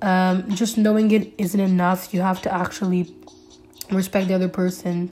Um, 0.00 0.50
just 0.50 0.76
knowing 0.76 1.10
it 1.12 1.32
isn't 1.38 1.60
enough. 1.60 2.12
You 2.12 2.20
have 2.20 2.42
to 2.42 2.52
actually 2.52 3.14
respect 3.90 4.28
the 4.28 4.34
other 4.34 4.48
person. 4.48 5.10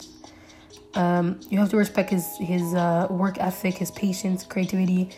Um, 0.95 1.39
you 1.49 1.57
have 1.59 1.69
to 1.69 1.77
respect 1.77 2.09
his 2.09 2.27
his 2.37 2.73
uh, 2.73 3.07
work 3.09 3.37
ethic, 3.39 3.77
his 3.77 3.91
patience, 3.91 4.43
creativity, 4.43 5.09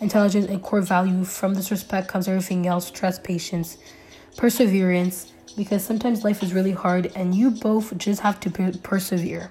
intelligence, 0.00 0.46
and 0.46 0.62
core 0.62 0.80
value. 0.80 1.24
From 1.24 1.54
this 1.54 1.70
respect 1.70 2.08
comes 2.08 2.26
everything 2.26 2.66
else: 2.66 2.90
trust, 2.90 3.22
patience, 3.24 3.78
perseverance. 4.36 5.32
Because 5.56 5.84
sometimes 5.84 6.22
life 6.22 6.44
is 6.44 6.54
really 6.54 6.70
hard, 6.70 7.10
and 7.16 7.34
you 7.34 7.50
both 7.50 7.96
just 7.98 8.20
have 8.20 8.38
to 8.40 8.50
persevere. 8.82 9.50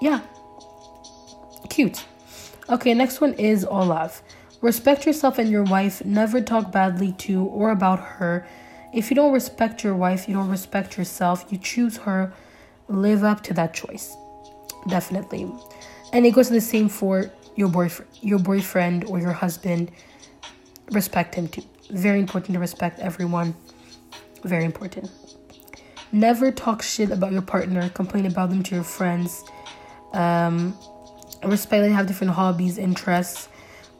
Yeah, 0.00 0.20
cute. 1.68 2.04
Okay, 2.68 2.94
next 2.94 3.20
one 3.20 3.34
is 3.34 3.64
Olaf. 3.64 4.22
Respect 4.60 5.06
yourself 5.06 5.38
and 5.38 5.48
your 5.48 5.62
wife. 5.62 6.04
Never 6.04 6.40
talk 6.40 6.72
badly 6.72 7.12
to 7.12 7.44
or 7.44 7.70
about 7.70 8.00
her. 8.00 8.46
If 8.92 9.10
you 9.10 9.16
don't 9.16 9.32
respect 9.32 9.84
your 9.84 9.94
wife, 9.94 10.28
you 10.28 10.34
don't 10.34 10.48
respect 10.48 10.98
yourself. 10.98 11.46
You 11.50 11.58
choose 11.58 11.96
her. 11.98 12.32
Live 12.88 13.22
up 13.22 13.42
to 13.44 13.54
that 13.54 13.74
choice. 13.74 14.16
Definitely. 14.88 15.50
And 16.12 16.26
it 16.26 16.32
goes 16.32 16.48
the 16.48 16.60
same 16.60 16.88
for 16.88 17.30
your 17.54 17.68
boyfriend, 17.68 18.10
your 18.20 18.38
boyfriend 18.38 19.04
or 19.04 19.18
your 19.18 19.32
husband. 19.32 19.90
Respect 20.90 21.34
him 21.34 21.48
too. 21.48 21.62
Very 21.90 22.18
important 22.18 22.54
to 22.54 22.60
respect 22.60 22.98
everyone. 22.98 23.54
Very 24.42 24.64
important. 24.64 25.10
Never 26.12 26.50
talk 26.50 26.82
shit 26.82 27.10
about 27.10 27.32
your 27.32 27.42
partner. 27.42 27.88
Complain 27.90 28.26
about 28.26 28.50
them 28.50 28.62
to 28.64 28.74
your 28.74 28.84
friends. 28.84 29.44
Um, 30.12 30.76
respect 31.44 31.82
that 31.82 31.88
they 31.88 31.92
have 31.92 32.06
different 32.06 32.32
hobbies, 32.32 32.78
interests. 32.78 33.48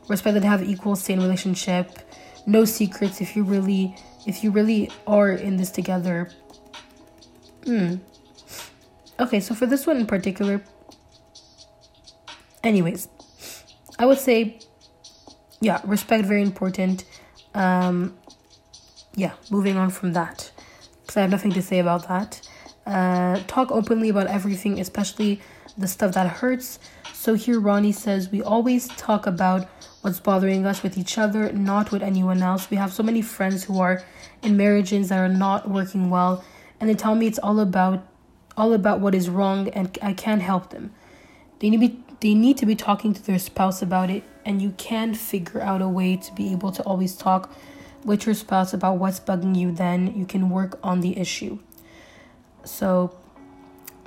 Respect 0.09 0.35
that 0.35 0.41
they 0.41 0.47
have 0.49 0.63
equal 0.63 0.97
same 0.97 1.21
relationship. 1.21 1.99
No 2.47 2.65
secrets 2.65 3.21
if 3.21 3.37
you 3.37 3.45
really 3.45 3.95
if 4.27 4.43
you 4.43 4.51
really 4.51 4.91
are 5.07 5.31
in 5.31 5.57
this 5.57 5.71
together. 5.71 6.31
Hmm. 7.65 7.97
Okay 9.21 9.41
so 9.41 9.55
for 9.55 9.67
this 9.67 9.87
one 9.87 9.97
in 9.99 10.07
particular 10.07 10.63
anyways 12.65 13.09
i 13.99 14.07
would 14.07 14.19
say 14.19 14.59
yeah 15.61 15.81
respect 15.85 16.25
very 16.25 16.43
important. 16.43 17.05
Um 17.55 18.17
yeah 19.15 19.33
moving 19.51 19.77
on 19.77 19.91
from 19.91 20.13
that 20.13 20.51
because 21.03 21.17
i 21.17 21.21
have 21.21 21.31
nothing 21.31 21.53
to 21.53 21.63
say 21.63 21.79
about 21.81 22.09
that. 22.09 22.41
Uh 22.87 23.41
talk 23.47 23.71
openly 23.71 24.09
about 24.09 24.29
everything 24.29 24.81
especially 24.81 25.41
the 25.79 25.89
stuff 25.89 26.13
that 26.13 26.27
hurts 26.27 26.79
so 27.15 27.35
here 27.35 27.59
ronnie 27.59 27.93
says 27.93 28.31
we 28.31 28.43
always 28.43 28.89
talk 28.89 29.27
about 29.27 29.69
what's 30.03 30.21
bothering 30.21 30.65
us 30.65 30.83
with 30.83 30.97
each 30.97 31.19
other, 31.19 31.53
not 31.53 31.91
with 31.91 32.03
anyone 32.03 32.43
else. 32.43 32.71
We 32.71 32.77
have 32.77 32.93
so 32.93 33.03
many 33.03 33.23
friends 33.23 33.65
who 33.65 33.81
are 33.81 34.03
in 34.43 34.57
marriages 34.57 35.09
that 35.09 35.19
are 35.19 35.29
not 35.29 35.69
working 35.69 36.11
well, 36.11 36.45
and 36.81 36.89
they 36.89 36.95
tell 36.95 37.15
me 37.15 37.27
it's 37.27 37.39
all 37.39 37.61
about 37.61 38.07
all 38.57 38.73
about 38.73 38.99
what 39.01 39.15
is 39.15 39.31
wrong 39.31 39.69
and 39.69 39.97
I 40.03 40.13
can't 40.13 40.43
help 40.43 40.71
them. 40.71 40.93
They 41.61 41.71
need 41.71 41.81
be, 41.81 42.03
they 42.21 42.35
need 42.35 42.59
to 42.59 42.67
be 42.67 42.75
talking 42.75 43.15
to 43.15 43.23
their 43.23 43.39
spouse 43.39 43.83
about 43.83 44.11
it 44.11 44.25
and 44.45 44.61
you 44.61 44.71
can 44.79 45.15
figure 45.15 45.61
out 45.61 45.81
a 45.81 45.89
way 45.89 46.17
to 46.17 46.35
be 46.35 46.51
able 46.51 46.73
to 46.73 46.83
always 46.83 47.15
talk 47.15 47.53
with 48.05 48.27
your 48.27 48.35
spouse 48.35 48.75
about 48.75 48.97
what's 48.97 49.21
bugging 49.21 49.57
you 49.57 49.71
then 49.71 50.13
you 50.17 50.27
can 50.27 50.51
work 50.51 50.77
on 50.83 51.03
the 51.03 51.17
issue. 51.19 51.61
So 52.65 53.17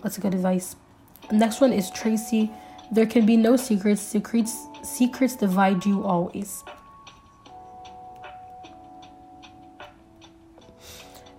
that's 0.03 0.17
a 0.17 0.21
good 0.21 0.33
advice. 0.33 0.75
Next 1.31 1.61
one 1.61 1.71
is 1.71 1.89
Tracy. 1.89 2.51
There 2.91 3.05
can 3.05 3.25
be 3.25 3.37
no 3.37 3.55
secrets. 3.55 4.01
Secrets 4.01 4.67
secrets 4.83 5.35
divide 5.35 5.85
you 5.85 6.03
always. 6.03 6.63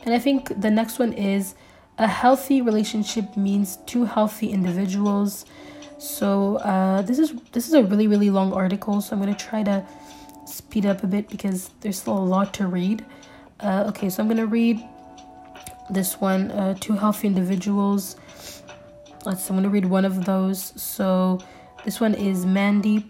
And 0.05 0.15
I 0.15 0.19
think 0.19 0.61
the 0.61 0.71
next 0.71 0.99
one 0.99 1.13
is 1.13 1.55
a 1.99 2.09
healthy 2.09 2.63
relationship 2.63 3.37
means 3.37 3.79
two 3.87 4.05
healthy 4.05 4.49
individuals. 4.49 5.45
So 5.99 6.57
uh, 6.57 7.03
this 7.03 7.19
is 7.19 7.35
this 7.53 7.69
is 7.69 7.75
a 7.75 7.85
really 7.85 8.07
really 8.07 8.31
long 8.31 8.53
article, 8.53 9.01
so 9.01 9.15
I'm 9.15 9.21
gonna 9.21 9.35
try 9.35 9.63
to 9.63 9.85
speed 10.47 10.87
up 10.87 11.05
a 11.05 11.07
bit 11.07 11.29
because 11.29 11.71
there's 11.81 11.99
still 11.99 12.19
a 12.19 12.29
lot 12.37 12.55
to 12.55 12.67
read. 12.67 13.05
Uh, 13.61 13.85
okay, 13.89 14.09
so 14.09 14.23
I'm 14.23 14.29
gonna 14.29 14.47
read 14.47 14.83
this 15.91 16.21
one: 16.21 16.51
uh, 16.51 16.75
two 16.81 16.95
healthy 16.95 17.29
individuals. 17.29 18.17
Let's. 19.25 19.49
I'm 19.49 19.57
gonna 19.57 19.69
read 19.69 19.87
one 19.87 20.05
of 20.05 20.25
those. 20.25 20.73
So 20.81 21.39
this 21.85 22.01
one 22.01 22.15
is 22.15 22.47
Mandy 22.47 23.07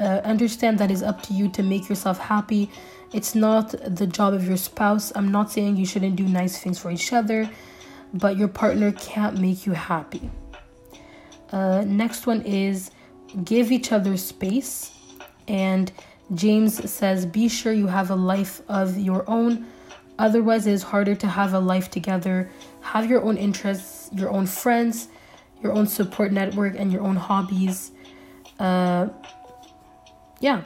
uh, 0.00 0.22
understand 0.24 0.78
that 0.78 0.90
it's 0.90 1.02
up 1.02 1.22
to 1.22 1.34
you 1.34 1.48
to 1.50 1.62
make 1.62 1.88
yourself 1.88 2.18
happy 2.18 2.70
It's 3.12 3.34
not 3.34 3.70
the 3.70 4.06
job 4.06 4.34
of 4.34 4.46
your 4.46 4.56
spouse. 4.56 5.12
I'm 5.16 5.32
not 5.32 5.50
saying 5.50 5.76
you 5.76 5.86
shouldn't 5.86 6.14
do 6.14 6.24
nice 6.28 6.58
things 6.58 6.78
for 6.78 6.92
each 6.92 7.12
other, 7.12 7.50
but 8.14 8.36
your 8.36 8.46
partner 8.46 8.92
can't 8.92 9.40
make 9.40 9.66
you 9.66 9.72
happy. 9.72 10.30
Uh, 11.50 11.82
next 11.84 12.28
one 12.28 12.42
is 12.42 12.92
give 13.44 13.72
each 13.72 13.90
other 13.90 14.16
space. 14.16 14.92
And 15.48 15.90
James 16.34 16.88
says, 16.88 17.26
be 17.26 17.48
sure 17.48 17.72
you 17.72 17.88
have 17.88 18.10
a 18.10 18.14
life 18.14 18.62
of 18.68 18.96
your 18.96 19.28
own. 19.28 19.66
Otherwise, 20.20 20.68
it 20.68 20.72
is 20.72 20.84
harder 20.84 21.16
to 21.16 21.26
have 21.26 21.54
a 21.54 21.58
life 21.58 21.90
together. 21.90 22.48
Have 22.82 23.10
your 23.10 23.24
own 23.24 23.36
interests, 23.36 24.08
your 24.12 24.30
own 24.30 24.46
friends, 24.46 25.08
your 25.62 25.72
own 25.72 25.86
support 25.86 26.32
network, 26.32 26.74
and 26.76 26.92
your 26.92 27.02
own 27.02 27.16
hobbies. 27.16 27.92
Uh, 28.58 29.08
yeah, 30.40 30.62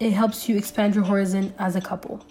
it 0.00 0.12
helps 0.12 0.48
you 0.48 0.56
expand 0.56 0.94
your 0.94 1.04
horizon 1.04 1.52
as 1.58 1.76
a 1.76 1.80
couple. 1.80 2.24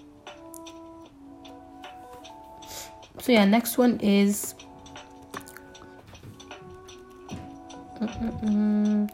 So, 3.19 3.31
yeah, 3.31 3.45
next 3.45 3.77
one 3.77 3.99
is. 3.99 4.55
Mm-mm-mm. 7.99 9.09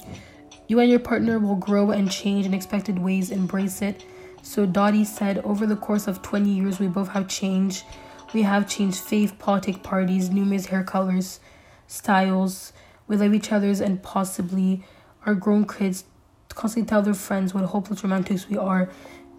You 0.67 0.79
and 0.79 0.89
your 0.89 0.99
partner 0.99 1.39
will 1.39 1.55
grow 1.55 1.91
and 1.91 2.11
change 2.11 2.45
in 2.45 2.53
expected 2.53 2.99
ways. 2.99 3.31
Embrace 3.31 3.81
it. 3.81 4.05
So, 4.41 4.65
Dottie 4.65 5.05
said, 5.05 5.39
over 5.39 5.65
the 5.65 5.75
course 5.75 6.07
of 6.07 6.21
20 6.21 6.49
years, 6.49 6.79
we 6.79 6.87
both 6.87 7.07
have 7.09 7.27
changed. 7.27 7.85
We 8.33 8.41
have 8.41 8.69
changed 8.69 8.99
faith, 8.99 9.39
politic 9.39 9.83
parties, 9.83 10.29
numerous 10.29 10.65
hair 10.65 10.83
colors, 10.83 11.39
styles. 11.87 12.73
We 13.07 13.17
love 13.17 13.33
each 13.33 13.51
other's 13.51 13.81
and 13.81 14.01
possibly 14.01 14.83
our 15.25 15.35
grown 15.35 15.67
kids 15.67 16.05
constantly 16.49 16.89
tell 16.89 17.01
their 17.01 17.13
friends 17.13 17.53
what 17.53 17.65
hopeless 17.65 18.03
romantics 18.03 18.47
we 18.47 18.57
are. 18.57 18.89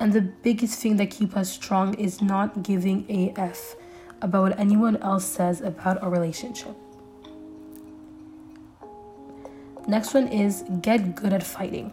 And 0.01 0.13
the 0.13 0.23
biggest 0.23 0.81
thing 0.81 0.97
that 0.97 1.11
keep 1.11 1.37
us 1.37 1.51
strong 1.51 1.95
is 1.95 2.21
not 2.21 2.63
giving 2.63 3.07
a 3.09 3.33
F 3.37 3.77
about 4.21 4.43
what 4.43 4.59
anyone 4.59 4.97
else 4.99 5.25
says 5.25 5.61
about 5.61 6.03
our 6.03 6.11
relationship. 6.11 6.75
Next 9.87 10.15
one 10.15 10.29
is 10.29 10.65
get 10.81 11.15
good 11.15 11.33
at 11.33 11.43
fighting. 11.43 11.93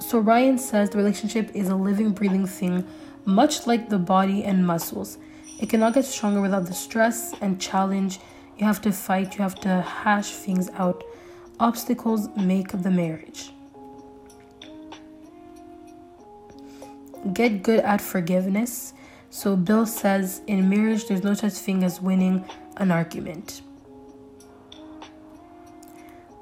So 0.00 0.18
Ryan 0.18 0.58
says 0.58 0.90
the 0.90 0.98
relationship 0.98 1.50
is 1.54 1.68
a 1.68 1.74
living, 1.74 2.12
breathing 2.12 2.46
thing, 2.46 2.86
much 3.24 3.66
like 3.66 3.88
the 3.88 3.98
body 3.98 4.44
and 4.44 4.66
muscles. 4.66 5.18
It 5.58 5.68
cannot 5.68 5.94
get 5.94 6.04
stronger 6.04 6.40
without 6.40 6.66
the 6.66 6.74
stress 6.74 7.34
and 7.40 7.60
challenge. 7.60 8.18
You 8.60 8.66
have 8.66 8.82
to 8.82 8.92
fight, 8.92 9.38
you 9.38 9.42
have 9.42 9.54
to 9.60 9.80
hash 9.80 10.32
things 10.32 10.68
out. 10.74 11.02
Obstacles 11.58 12.28
make 12.36 12.68
the 12.68 12.90
marriage. 12.90 13.52
Get 17.32 17.62
good 17.62 17.80
at 17.80 18.02
forgiveness. 18.02 18.92
So 19.30 19.56
Bill 19.56 19.86
says 19.86 20.42
in 20.46 20.68
marriage, 20.68 21.06
there's 21.06 21.24
no 21.24 21.32
such 21.32 21.54
thing 21.54 21.82
as 21.84 22.02
winning 22.02 22.44
an 22.76 22.90
argument. 22.90 23.62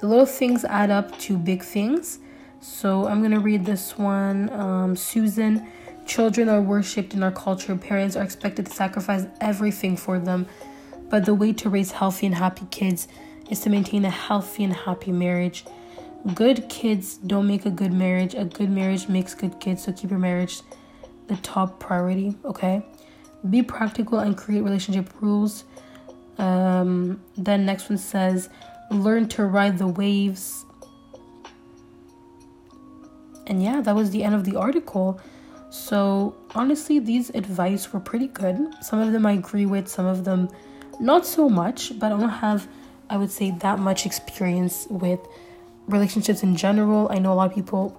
The 0.01 0.09
little 0.09 0.27
things 0.27 0.65
add 0.65 0.91
up 0.91 1.17
to 1.21 1.39
big 1.39 1.63
things. 1.63 2.19
So 2.61 3.07
I'm 3.07 3.21
going 3.21 3.31
to 3.31 3.41
read 3.41 3.65
this 3.65 3.97
one. 3.97 4.51
Um, 4.51 4.97
Susan, 4.97 5.69
children 6.05 6.49
are 6.49 6.61
worshipped 6.61 7.15
in 7.15 7.23
our 7.23 7.31
culture. 7.31 7.77
Parents 7.77 8.17
are 8.17 8.25
expected 8.25 8.67
to 8.67 8.73
sacrifice 8.73 9.27
everything 9.41 9.97
for 9.97 10.19
them. 10.19 10.49
But 11.11 11.25
the 11.25 11.35
way 11.35 11.53
to 11.55 11.71
raise 11.71 11.93
healthy 11.93 12.27
and 12.27 12.35
happy 12.35 12.67
kids 12.71 13.09
is 13.51 13.61
to 13.61 13.71
maintain 13.71 14.05
a 14.05 14.11
healthy 14.11 14.65
and 14.65 14.73
happy 14.73 15.13
marriage. 15.13 15.65
Good 16.35 16.69
kids 16.69 17.17
don't 17.17 17.47
make 17.47 17.65
a 17.65 17.71
good 17.71 17.93
marriage. 17.93 18.35
A 18.35 18.45
good 18.45 18.71
marriage 18.71 19.09
makes 19.09 19.35
good 19.35 19.59
kids. 19.61 19.85
So 19.85 19.93
keep 19.93 20.11
your 20.11 20.19
marriage 20.19 20.61
the 21.29 21.37
top 21.37 21.79
priority, 21.79 22.35
okay? 22.45 22.85
Be 23.49 23.63
practical 23.63 24.19
and 24.19 24.37
create 24.37 24.63
relationship 24.63 25.11
rules. 25.21 25.65
Um, 26.39 27.21
then 27.37 27.67
next 27.67 27.89
one 27.89 27.99
says 27.99 28.49
learn 28.91 29.29
to 29.29 29.45
ride 29.45 29.79
the 29.79 29.87
waves. 29.87 30.65
And 33.47 33.63
yeah, 33.63 33.81
that 33.81 33.95
was 33.95 34.11
the 34.11 34.25
end 34.25 34.35
of 34.35 34.45
the 34.45 34.57
article. 34.57 35.21
So 35.71 36.35
honestly, 36.55 36.99
these 36.99 37.31
advice 37.31 37.93
were 37.93 38.01
pretty 38.01 38.29
good. 38.29 38.57
Some 38.83 39.01
of 39.01 39.13
them 39.13 39.27
I 39.27 39.33
agree 39.33 39.67
with, 39.67 39.89
some 39.89 40.07
of 40.07 40.25
them 40.25 40.49
not 41.01 41.27
so 41.27 41.49
much, 41.49 41.99
but 41.99 42.13
I 42.13 42.19
don't 42.19 42.29
have, 42.29 42.69
I 43.09 43.17
would 43.17 43.31
say, 43.31 43.51
that 43.51 43.79
much 43.79 44.07
experience 44.07 44.87
with 44.91 45.21
relationships 45.87 46.43
in 46.43 46.57
general. 46.57 47.09
I 47.11 47.19
know 47.19 47.33
a 47.33 47.35
lot 47.35 47.51
of 47.51 47.55
people 47.55 47.97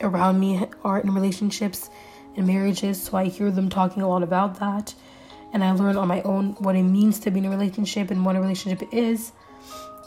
around 0.00 0.40
me 0.40 0.66
are 0.84 1.00
in 1.00 1.14
relationships 1.14 1.90
and 2.36 2.46
marriages, 2.46 3.02
so 3.02 3.16
I 3.16 3.26
hear 3.26 3.50
them 3.50 3.68
talking 3.68 4.02
a 4.02 4.08
lot 4.08 4.22
about 4.22 4.58
that. 4.60 4.94
And 5.52 5.64
I 5.64 5.72
learn 5.72 5.96
on 5.96 6.08
my 6.08 6.22
own 6.22 6.52
what 6.58 6.76
it 6.76 6.82
means 6.82 7.18
to 7.20 7.30
be 7.30 7.40
in 7.40 7.46
a 7.46 7.50
relationship 7.50 8.10
and 8.10 8.24
what 8.24 8.36
a 8.36 8.40
relationship 8.40 8.92
is. 8.92 9.32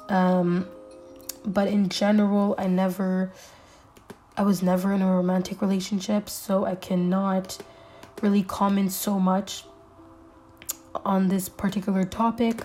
Um, 0.10 0.68
but 1.46 1.68
in 1.68 1.90
general, 1.90 2.56
I 2.58 2.68
never, 2.68 3.32
I 4.38 4.44
was 4.44 4.64
never 4.64 4.94
in 4.94 5.02
a 5.02 5.14
romantic 5.14 5.62
relationship, 5.62 6.30
so 6.30 6.66
I 6.66 6.76
cannot 6.76 7.58
really 8.22 8.44
comment 8.44 8.94
so 8.94 9.20
much 9.20 9.66
on 11.06 11.28
this 11.28 11.50
particular 11.50 12.04
topic. 12.04 12.64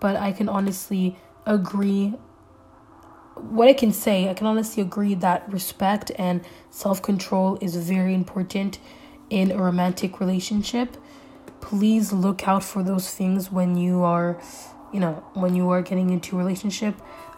But 0.00 0.16
I 0.16 0.32
can 0.32 0.48
honestly 0.48 1.16
agree. 1.46 2.14
What 3.34 3.68
I 3.68 3.72
can 3.72 3.92
say, 3.92 4.28
I 4.28 4.34
can 4.34 4.46
honestly 4.46 4.82
agree 4.82 5.14
that 5.14 5.50
respect 5.52 6.12
and 6.16 6.44
self 6.70 7.02
control 7.02 7.58
is 7.60 7.76
very 7.76 8.14
important 8.14 8.78
in 9.28 9.50
a 9.50 9.58
romantic 9.58 10.20
relationship. 10.20 10.96
Please 11.60 12.12
look 12.12 12.48
out 12.48 12.64
for 12.64 12.82
those 12.82 13.10
things 13.10 13.52
when 13.52 13.76
you 13.76 14.02
are 14.02 14.40
you 14.92 15.00
know, 15.00 15.22
when 15.34 15.54
you 15.54 15.70
are 15.70 15.82
getting 15.82 16.10
into 16.10 16.36
a 16.36 16.38
relationship, 16.38 16.94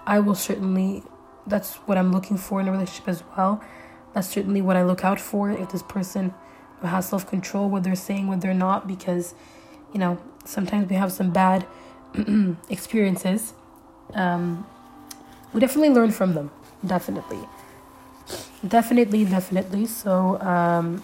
I 0.06 0.20
will 0.20 0.34
certainly, 0.34 1.02
that's 1.46 1.74
what 1.86 1.98
I'm 1.98 2.12
looking 2.12 2.36
for 2.36 2.60
in 2.60 2.68
a 2.68 2.72
relationship 2.72 3.08
as 3.08 3.22
well. 3.36 3.62
That's 4.14 4.28
certainly 4.28 4.62
what 4.62 4.76
I 4.76 4.82
look 4.82 5.04
out 5.04 5.20
for 5.20 5.50
if 5.50 5.70
this 5.70 5.82
person 5.82 6.34
has 6.82 7.08
self 7.08 7.26
control, 7.26 7.68
what 7.68 7.82
they're 7.84 7.94
saying, 7.94 8.26
what 8.26 8.40
they're 8.40 8.54
not, 8.54 8.86
because, 8.86 9.34
you 9.92 9.98
know, 9.98 10.18
sometimes 10.44 10.88
we 10.88 10.96
have 10.96 11.12
some 11.12 11.30
bad 11.30 11.66
experiences. 12.70 13.54
Um, 14.14 14.66
we 15.52 15.60
definitely 15.60 15.90
learn 15.90 16.10
from 16.10 16.34
them. 16.34 16.50
Definitely. 16.84 17.40
Definitely, 18.66 19.24
definitely. 19.24 19.86
So, 19.86 20.40
um, 20.40 21.02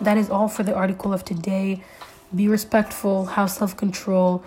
that 0.00 0.18
is 0.18 0.28
all 0.28 0.48
for 0.48 0.62
the 0.62 0.74
article 0.74 1.12
of 1.12 1.24
today 1.24 1.82
be 2.34 2.48
respectful, 2.48 3.26
have 3.26 3.50
self 3.50 3.76
control, 3.76 4.42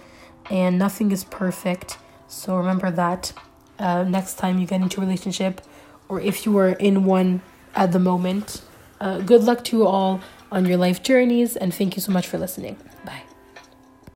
and 0.49 0.77
nothing 0.77 1.11
is 1.11 1.23
perfect. 1.23 1.97
So 2.27 2.57
remember 2.57 2.91
that 2.91 3.33
uh, 3.79 4.03
next 4.03 4.37
time 4.37 4.59
you 4.59 4.67
get 4.67 4.81
into 4.81 5.01
a 5.01 5.05
relationship, 5.05 5.61
or 6.07 6.19
if 6.19 6.45
you 6.45 6.57
are 6.57 6.71
in 6.71 7.05
one 7.05 7.41
at 7.75 7.91
the 7.91 7.99
moment. 7.99 8.61
Uh, 8.99 9.19
good 9.19 9.43
luck 9.43 9.63
to 9.63 9.77
you 9.77 9.87
all 9.87 10.19
on 10.51 10.65
your 10.65 10.77
life 10.77 11.03
journeys, 11.03 11.55
and 11.55 11.73
thank 11.73 11.95
you 11.95 12.01
so 12.01 12.11
much 12.11 12.27
for 12.27 12.37
listening. 12.37 12.77
Bye. 13.05 13.28